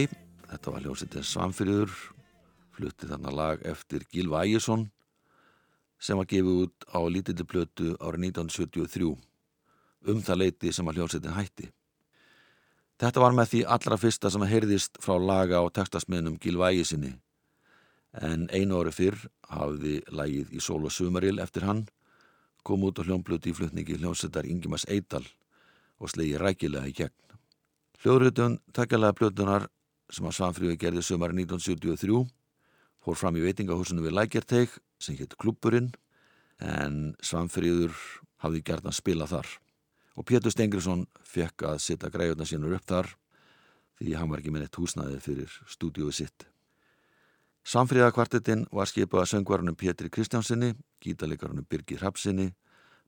þetta 0.46 0.70
var 0.70 0.84
hljómsveitin 0.84 1.24
Svanfyrður, 1.26 1.94
flutti 2.76 3.08
þarna 3.10 3.32
lag 3.34 3.64
eftir 3.66 4.04
Gilva 4.12 4.44
Ægjesson 4.46 4.84
sem 5.98 6.18
var 6.20 6.28
gefið 6.30 6.60
út 6.62 6.86
á 6.94 7.02
lítilli 7.10 7.46
plötu 7.48 7.94
árið 7.98 8.28
1973 8.28 9.08
um 10.12 10.20
það 10.22 10.40
leiti 10.44 10.70
sem 10.74 10.86
að 10.86 11.00
hljómsveitin 11.00 11.34
hætti. 11.34 11.66
Þetta 13.02 13.24
var 13.24 13.34
með 13.34 13.50
því 13.50 13.64
allra 13.74 13.98
fyrsta 13.98 14.30
sem 14.30 14.46
að 14.46 14.52
heyrðist 14.52 15.02
frá 15.02 15.18
laga 15.18 15.64
og 15.66 15.72
textasmiðnum 15.74 16.38
Gilva 16.38 16.70
Ægjesinni 16.70 17.16
en 18.22 18.46
einu 18.54 18.78
ári 18.78 18.94
fyrr 18.94 19.18
hafði 19.50 19.96
lagið 20.14 20.54
í 20.54 20.62
sól 20.62 20.84
og 20.86 20.94
sumaril 20.94 21.40
eftir 21.42 21.66
hann 21.66 21.82
kom 22.62 22.86
út 22.86 23.02
á 23.02 23.06
hljómblötu 23.10 23.50
í 23.50 23.58
flutningi 23.58 23.98
hljómsveitar 23.98 24.46
Ingimas 24.46 24.86
Eidal 24.86 25.26
og 25.98 26.14
slegi 26.14 26.38
rækilega 26.38 26.86
í 26.86 26.94
gegn. 27.02 27.23
Hljóðrutun 28.04 28.58
takkjalega 28.76 29.16
plötunar 29.16 29.62
sem 30.12 30.26
að 30.28 30.34
Svanfríði 30.36 30.74
gerði 30.76 31.02
sömari 31.06 31.38
1973 31.38 32.18
fór 33.00 33.16
fram 33.16 33.38
í 33.40 33.44
veitingahúsinu 33.46 34.04
við 34.04 34.12
Lækjarteig 34.18 34.74
sem 35.00 35.16
hétt 35.16 35.32
Klúpurinn 35.40 35.88
en 36.60 37.14
Svanfríður 37.24 37.96
hafði 38.44 38.60
gert 38.68 38.84
að 38.84 38.98
spila 38.98 39.30
þar 39.30 39.48
og 40.20 40.28
Pétur 40.28 40.52
Stengrisson 40.52 41.06
fekk 41.24 41.64
að 41.70 41.80
sitta 41.86 42.12
græjurna 42.12 42.44
sínur 42.44 42.76
upp 42.76 42.84
þar 42.92 43.10
því 43.96 44.18
hann 44.20 44.34
var 44.34 44.44
ekki 44.44 44.52
með 44.52 44.66
neitt 44.66 44.80
húsnaði 44.82 45.24
fyrir 45.24 45.56
stúdíóið 45.64 46.20
sitt. 46.20 46.48
Samfríðakvartetinn 47.64 48.68
var 48.68 48.92
skipað 48.92 49.24
að 49.24 49.30
söngvarunum 49.32 49.80
Pétri 49.80 50.12
Kristjánsinni, 50.12 50.74
gítalegarunum 51.00 51.64
Birgir 51.64 52.04
Hrapsinni, 52.04 52.50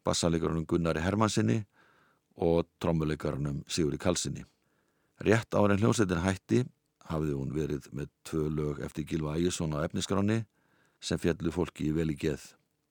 bassalegarunum 0.08 0.64
Gunnari 0.64 1.04
Hermannsinni 1.04 1.66
og 2.40 2.64
trommuleikarunum 2.80 3.66
Sigurði 3.68 4.00
Kalsinni. 4.00 4.48
Rétt 5.24 5.54
ára 5.54 5.72
en 5.72 5.80
hljómsveitin 5.80 6.20
hætti 6.20 6.64
hafði 7.08 7.36
hún 7.38 7.52
verið 7.54 7.86
með 7.96 8.10
tvö 8.26 8.48
lög 8.52 8.82
eftir 8.84 9.06
Gilva 9.08 9.36
Ægjesson 9.38 9.72
á 9.72 9.80
efniskráni 9.86 10.42
sem 11.00 11.20
fjallu 11.20 11.52
fólki 11.54 11.88
vel 11.96 12.10
í 12.12 12.18
geð 12.20 12.50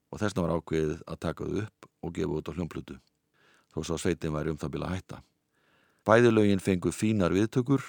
og 0.09 0.21
þessna 0.23 0.45
var 0.45 0.55
ákveðið 0.57 1.03
að 1.05 1.21
taka 1.27 1.45
þau 1.45 1.61
upp 1.65 1.89
og 2.01 2.15
gefa 2.15 2.39
út 2.39 2.49
á 2.49 2.55
hljómplutu 2.55 2.97
þó 3.75 3.83
svo 3.83 3.97
að 3.97 4.03
sveitin 4.05 4.33
væri 4.33 4.53
um 4.53 4.59
það 4.59 4.73
bila 4.77 4.91
hætta. 4.93 5.21
Bæði 6.07 6.31
lögin 6.31 6.63
fengu 6.63 6.93
fínar 6.95 7.35
viðtökur 7.35 7.83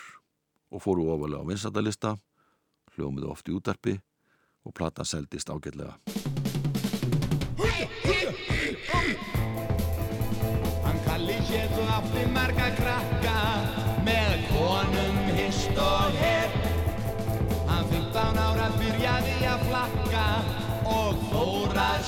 og 0.72 0.82
fóru 0.82 1.06
ofalega 1.14 1.46
á 1.46 1.48
vinsandalista, 1.48 2.16
hljómið 2.96 3.30
oft 3.30 3.48
í 3.48 3.54
útarpi 3.54 4.00
og 4.66 4.74
platan 4.74 5.06
seldist 5.06 5.52
ágætlega. 5.52 5.94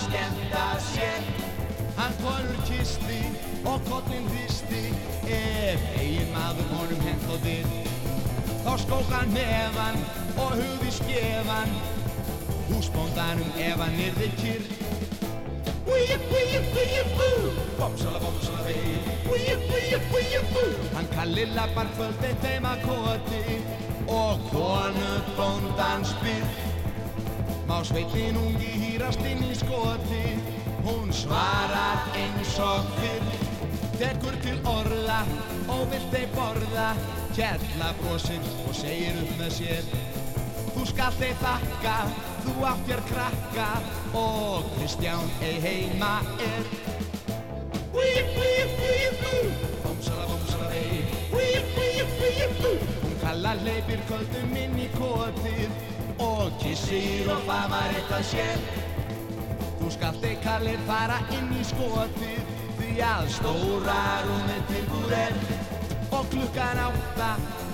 Skemmta 0.04 0.66
sér. 0.90 1.22
Hann 1.98 2.14
konur 2.22 2.58
kisti 2.68 3.20
og 3.66 3.80
kollin 3.90 4.28
skipti 4.32 4.82
ef 5.34 5.80
eigin 6.00 6.28
maður 6.34 6.68
honum 6.74 7.00
hent 7.06 7.24
og 7.32 7.40
þið 7.44 7.66
þá 8.64 8.72
skók 8.84 9.12
hann 9.14 9.32
nefan 9.32 9.96
og 10.36 10.52
hugði 10.60 10.92
skefan. 10.98 11.72
Húsbóndanum 12.68 13.50
ef 13.64 13.80
hann 13.80 13.96
búi, 16.28 16.58
bú 17.16 17.28
Bómsala, 17.78 18.18
bómsala, 18.20 18.60
vei 18.66 19.08
Hann 20.94 21.08
kalli 21.14 21.46
lappar 21.54 21.88
kvöldið 21.96 22.40
þeim 22.44 22.68
að 22.68 22.84
koti. 22.86 23.60
Og 24.08 24.44
konu 24.52 25.12
bóndan 25.36 26.04
spyr 26.08 26.67
Má 27.68 27.84
sveitin 27.84 28.36
ungi 28.40 28.70
hýrast 28.80 29.20
inn 29.28 29.42
í 29.44 29.52
skoti. 29.52 30.38
Hún 30.86 31.12
svarar 31.12 32.06
eins 32.16 32.54
og 32.64 32.86
fyrr 32.96 33.26
Tekur 33.98 34.36
til 34.40 34.56
orða 34.64 35.18
og 35.68 35.82
vill 35.90 36.06
þeir 36.14 36.30
borða. 36.32 36.86
Kjalla 37.36 37.90
brosir 37.98 38.46
og 38.64 38.72
segir 38.74 39.18
upp 39.20 39.34
með 39.38 39.52
sér 39.58 39.90
Þú 40.72 40.86
skalt 40.88 41.20
þeir 41.20 41.36
þakka, 41.42 41.96
þú 42.46 42.54
átt 42.70 42.88
þér 42.88 43.02
krakka 43.10 43.66
Og 44.22 44.72
Kristján 44.78 45.28
ei 45.44 45.60
heima 45.62 46.14
er. 46.46 46.72
Búi, 47.92 48.16
búi, 48.32 48.56
búi, 48.80 49.04
bú 49.20 49.44
Bómsala, 49.84 50.24
bómsala, 50.32 50.72
vei 50.72 51.04
Búi, 51.34 51.52
búi, 51.76 52.08
búi, 52.16 52.50
bú 52.62 52.74
Hún 53.04 53.14
kalla 53.22 53.54
leipir 53.60 54.02
köldum 54.08 54.58
inn 54.64 54.82
í 54.82 54.90
kotið 54.96 55.97
Og 56.18 56.52
kissir 56.58 57.28
og 57.30 57.42
famar 57.46 57.92
eitthvað 57.94 58.24
sér 58.26 58.62
Þú 59.78 59.90
skalt 59.94 60.22
þeir 60.22 60.40
kallir 60.42 60.80
fara 60.88 61.18
inn 61.36 61.52
í 61.54 61.64
skotið 61.66 62.54
Því 62.78 62.94
að 63.06 63.28
stóra 63.34 63.98
rúmið 64.26 64.66
tilbúr 64.70 65.14
er. 65.14 65.34
Og 66.14 66.26
klukkan 66.32 66.80
átta 66.82 67.30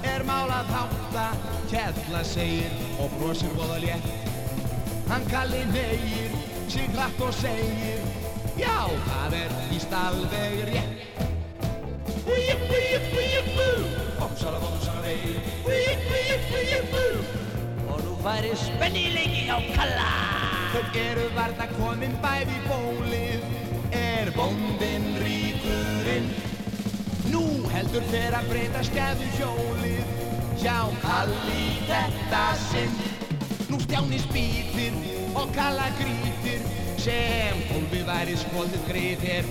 er 0.08 0.24
málað 0.28 0.72
hátta 0.74 1.26
Kjalla 1.70 2.22
segir 2.28 2.72
og 3.00 3.12
brosir 3.18 3.52
voða 3.56 3.78
létt. 3.82 4.10
Hann 5.08 5.24
kalli 5.28 5.64
neyir, 5.72 6.36
sig 6.68 6.88
hratt 6.96 7.20
og 7.24 7.32
segir 7.36 8.00
Já, 8.60 8.86
það 9.08 9.38
er 9.40 9.56
víst 9.70 9.96
alveg 9.98 10.60
rétt. 10.70 11.24
Búi, 12.24 12.46
búi, 12.68 12.92
bú 13.56 13.66
Bómsala, 14.20 14.58
bómsala, 14.60 15.00
vei 15.04 15.36
Búi, 15.64 15.82
búi, 16.08 16.23
væri 18.24 18.56
spennileiki 18.56 19.48
á 19.52 19.58
kalla. 19.76 20.10
Þau 20.72 20.82
eru 20.96 21.24
varða 21.36 21.66
komin 21.76 22.14
bæði 22.24 22.56
bólið. 22.68 23.42
Er 23.92 24.30
bóndin 24.36 25.04
ríkurinn? 25.20 26.30
Nú 27.28 27.44
heldur 27.74 28.06
þeir 28.12 28.38
að 28.38 28.48
breyta 28.52 28.84
skæðu 28.88 29.28
hjólið. 29.36 30.14
Hjá 30.62 30.78
Kalli 31.04 31.66
þetta 31.90 32.44
sinn. 32.70 32.96
Nú 33.68 33.80
stjáni 33.84 34.20
spýtir 34.22 34.96
og 35.34 35.50
Kalla 35.56 35.88
grítir 35.98 36.62
Sem 37.00 37.62
hólfið 37.72 38.04
væri 38.06 38.36
skoldið 38.38 38.84
grítir 38.88 39.48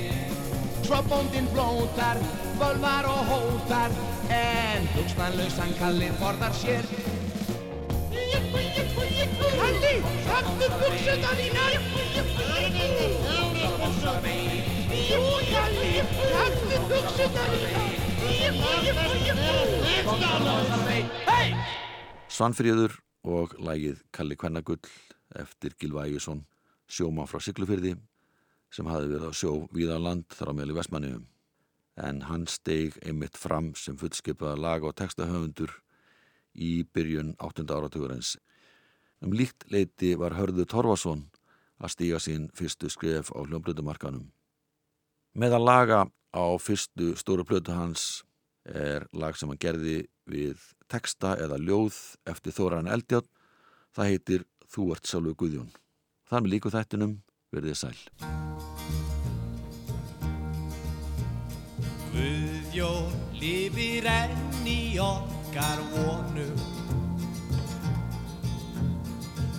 Svo 0.84 1.02
bóndin 1.10 1.50
blótar, 1.54 2.20
völvar 2.60 3.08
og 3.08 3.26
hótar. 3.30 3.92
En 4.34 4.88
hugstanlausan 4.96 5.76
Kalli 5.80 6.10
forðar 6.22 6.56
sér 6.58 6.88
taktu 10.34 10.68
buksunar 10.80 11.36
þínar 11.40 11.74
Jú, 15.04 15.22
Kalli, 15.50 15.92
taktu 16.34 16.78
buksunar 16.90 17.52
þínar! 17.62 17.94
Svanfríður 22.34 22.96
og 23.30 23.54
lægið 23.62 24.02
Kalli 24.16 24.36
Kvennagull 24.40 24.82
eftir 25.38 25.76
Gilva 25.78 26.08
Ægjesson, 26.08 26.42
sjómann 26.90 27.30
frá 27.30 27.38
Siglufyrði 27.42 27.94
sem 28.74 28.90
hafi 28.90 29.12
verið 29.12 29.30
á 29.30 29.34
sjó 29.38 29.52
víða 29.74 30.00
land 30.02 30.26
þar 30.34 30.50
á 30.50 30.54
meðal 30.58 30.74
í 30.74 30.78
Vestmanniðum. 30.80 31.28
En 32.02 32.24
hann 32.26 32.48
steig 32.50 32.98
einmitt 33.06 33.38
fram 33.38 33.76
sem 33.78 34.00
fullskipaða 34.02 34.58
lag 34.58 34.88
og 34.88 34.96
textahöfundur 34.98 35.76
í 36.58 36.82
byrjun 36.90 37.36
8. 37.38 37.68
áratugurins. 37.70 38.34
Um 39.24 39.32
líkt 39.32 39.64
leiti 39.72 40.18
var 40.20 40.36
Hörður 40.36 40.68
Torfason 40.68 41.22
að 41.80 41.94
stíga 41.94 42.20
sín 42.20 42.50
fyrstu 42.56 42.90
skref 42.92 43.32
á 43.32 43.40
hljómblötumarkanum. 43.40 44.26
Meðal 45.40 45.64
laga 45.64 46.00
á 46.36 46.46
fyrstu 46.60 47.14
stóru 47.16 47.46
plötu 47.48 47.72
hans 47.72 48.24
er 48.68 49.08
lag 49.16 49.38
sem 49.40 49.48
hann 49.48 49.60
gerði 49.60 50.04
við 50.28 50.60
texta 50.92 51.38
eða 51.40 51.60
ljóð 51.60 51.96
eftir 52.28 52.56
Þóran 52.56 52.92
Eldjátt. 52.92 53.30
Það 53.96 54.12
heitir 54.12 54.46
Þú 54.74 54.90
ert 54.96 55.06
sjálfu 55.06 55.36
Guðjón. 55.38 55.72
Þar 56.26 56.42
með 56.44 56.54
líku 56.56 56.72
þættinum 56.74 57.12
verðið 57.54 57.76
sæl. 57.78 58.00
Guðjón 62.14 63.14
lifir 63.38 64.10
enn 64.10 64.66
í 64.66 64.80
okkar 65.02 65.84
vonum 65.94 66.73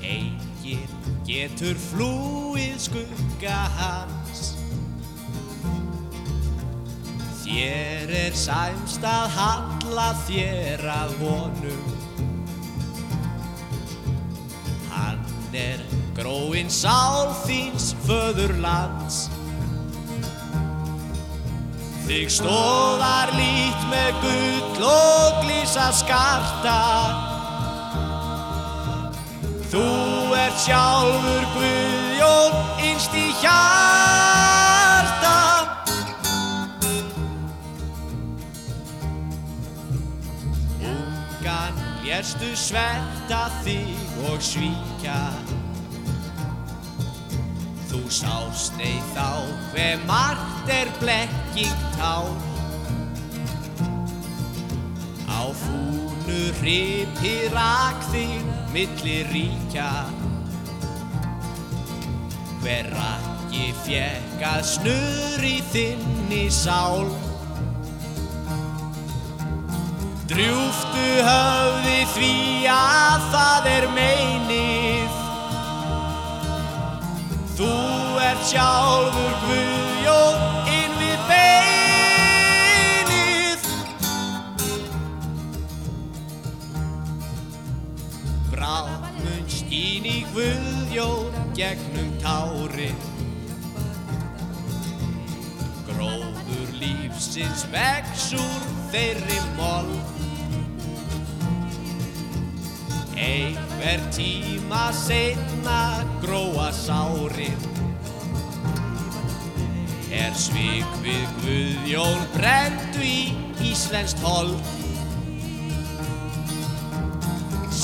Engin 0.05 0.89
getur 1.25 1.79
flúið 1.91 2.77
skugga 2.83 3.57
hans. 3.79 4.43
Þér 7.45 8.13
er 8.19 8.37
sæmst 8.37 9.05
að 9.09 9.37
halla 9.37 10.09
þér 10.25 10.85
að 10.93 11.15
honum. 11.23 11.93
Hann 14.93 15.23
er 15.57 15.85
gróin 16.17 16.73
sál 16.73 17.31
þíns 17.45 17.93
föðurlands. 18.05 19.29
Þig 22.05 22.33
stóðar 22.37 23.33
lít 23.39 23.87
með 23.93 24.19
gull 24.25 24.89
og 24.91 25.39
glísa 25.45 25.89
skarta 25.97 27.34
Þú 29.75 30.31
ert 30.39 30.59
sjálfur 30.62 31.47
Guðjón 31.51 32.53
innst 32.87 33.16
í 33.18 33.25
hjarta. 33.41 35.33
Ungan 40.79 41.83
lérstu 42.05 42.53
sverta 42.55 43.43
þig 43.66 44.22
og 44.31 44.39
svíkja. 44.39 45.18
Þú 47.91 48.07
sást 48.14 48.79
nei 48.79 49.03
þá 49.18 49.43
hver 49.72 49.99
margt 50.07 50.70
er 50.70 50.95
blekking 51.03 51.75
tár 51.99 52.31
fúnu 55.61 56.41
hripi 56.61 57.35
rak 57.55 58.01
þig 58.13 58.47
milli 58.75 59.17
ríkja. 59.31 59.91
Hver 62.63 62.89
rakki 62.95 63.69
fjekk 63.85 64.45
að 64.49 64.63
snurri 64.73 65.57
þinni 65.73 66.47
sál. 66.53 67.07
Drjúftu 70.31 71.07
höfði 71.29 71.99
því 72.17 72.35
að 72.73 73.31
það 73.37 73.71
er 73.77 73.89
meinið. 73.99 75.23
Þú 77.55 77.73
ert 78.25 78.47
sjálfur 78.51 79.35
Guðjón 79.45 79.84
skín 89.75 90.05
í 90.07 90.22
Guðjón 90.31 91.35
gegnum 91.57 92.11
tárin. 92.22 92.99
Gróður 95.89 96.70
lífsins 96.79 97.64
vex 97.72 98.29
úr 98.39 98.68
þeirri 98.93 99.41
mold. 99.57 100.12
Einhver 103.18 104.07
tíma 104.14 104.93
seinna 104.95 106.05
gróa 106.22 106.70
sárin. 106.70 107.66
Er 110.14 110.39
svik 110.39 110.99
við 111.03 111.27
Guðjón 111.43 112.22
brendu 112.37 113.03
í 113.03 113.35
Íslenskt 113.72 114.22
hold 114.22 114.84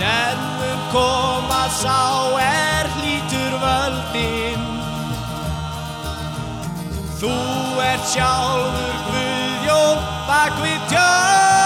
Senn 0.01 0.38
mun 0.59 0.78
koma 0.92 1.64
sá 1.82 1.98
er 2.40 2.88
hlýtur 2.94 3.53
völdin. 3.64 4.64
Þú 7.20 7.36
ert 7.84 8.09
sjálfur 8.09 8.96
Guðjón 9.11 10.05
bak 10.24 10.57
við 10.64 10.80
tjörn 10.94 11.59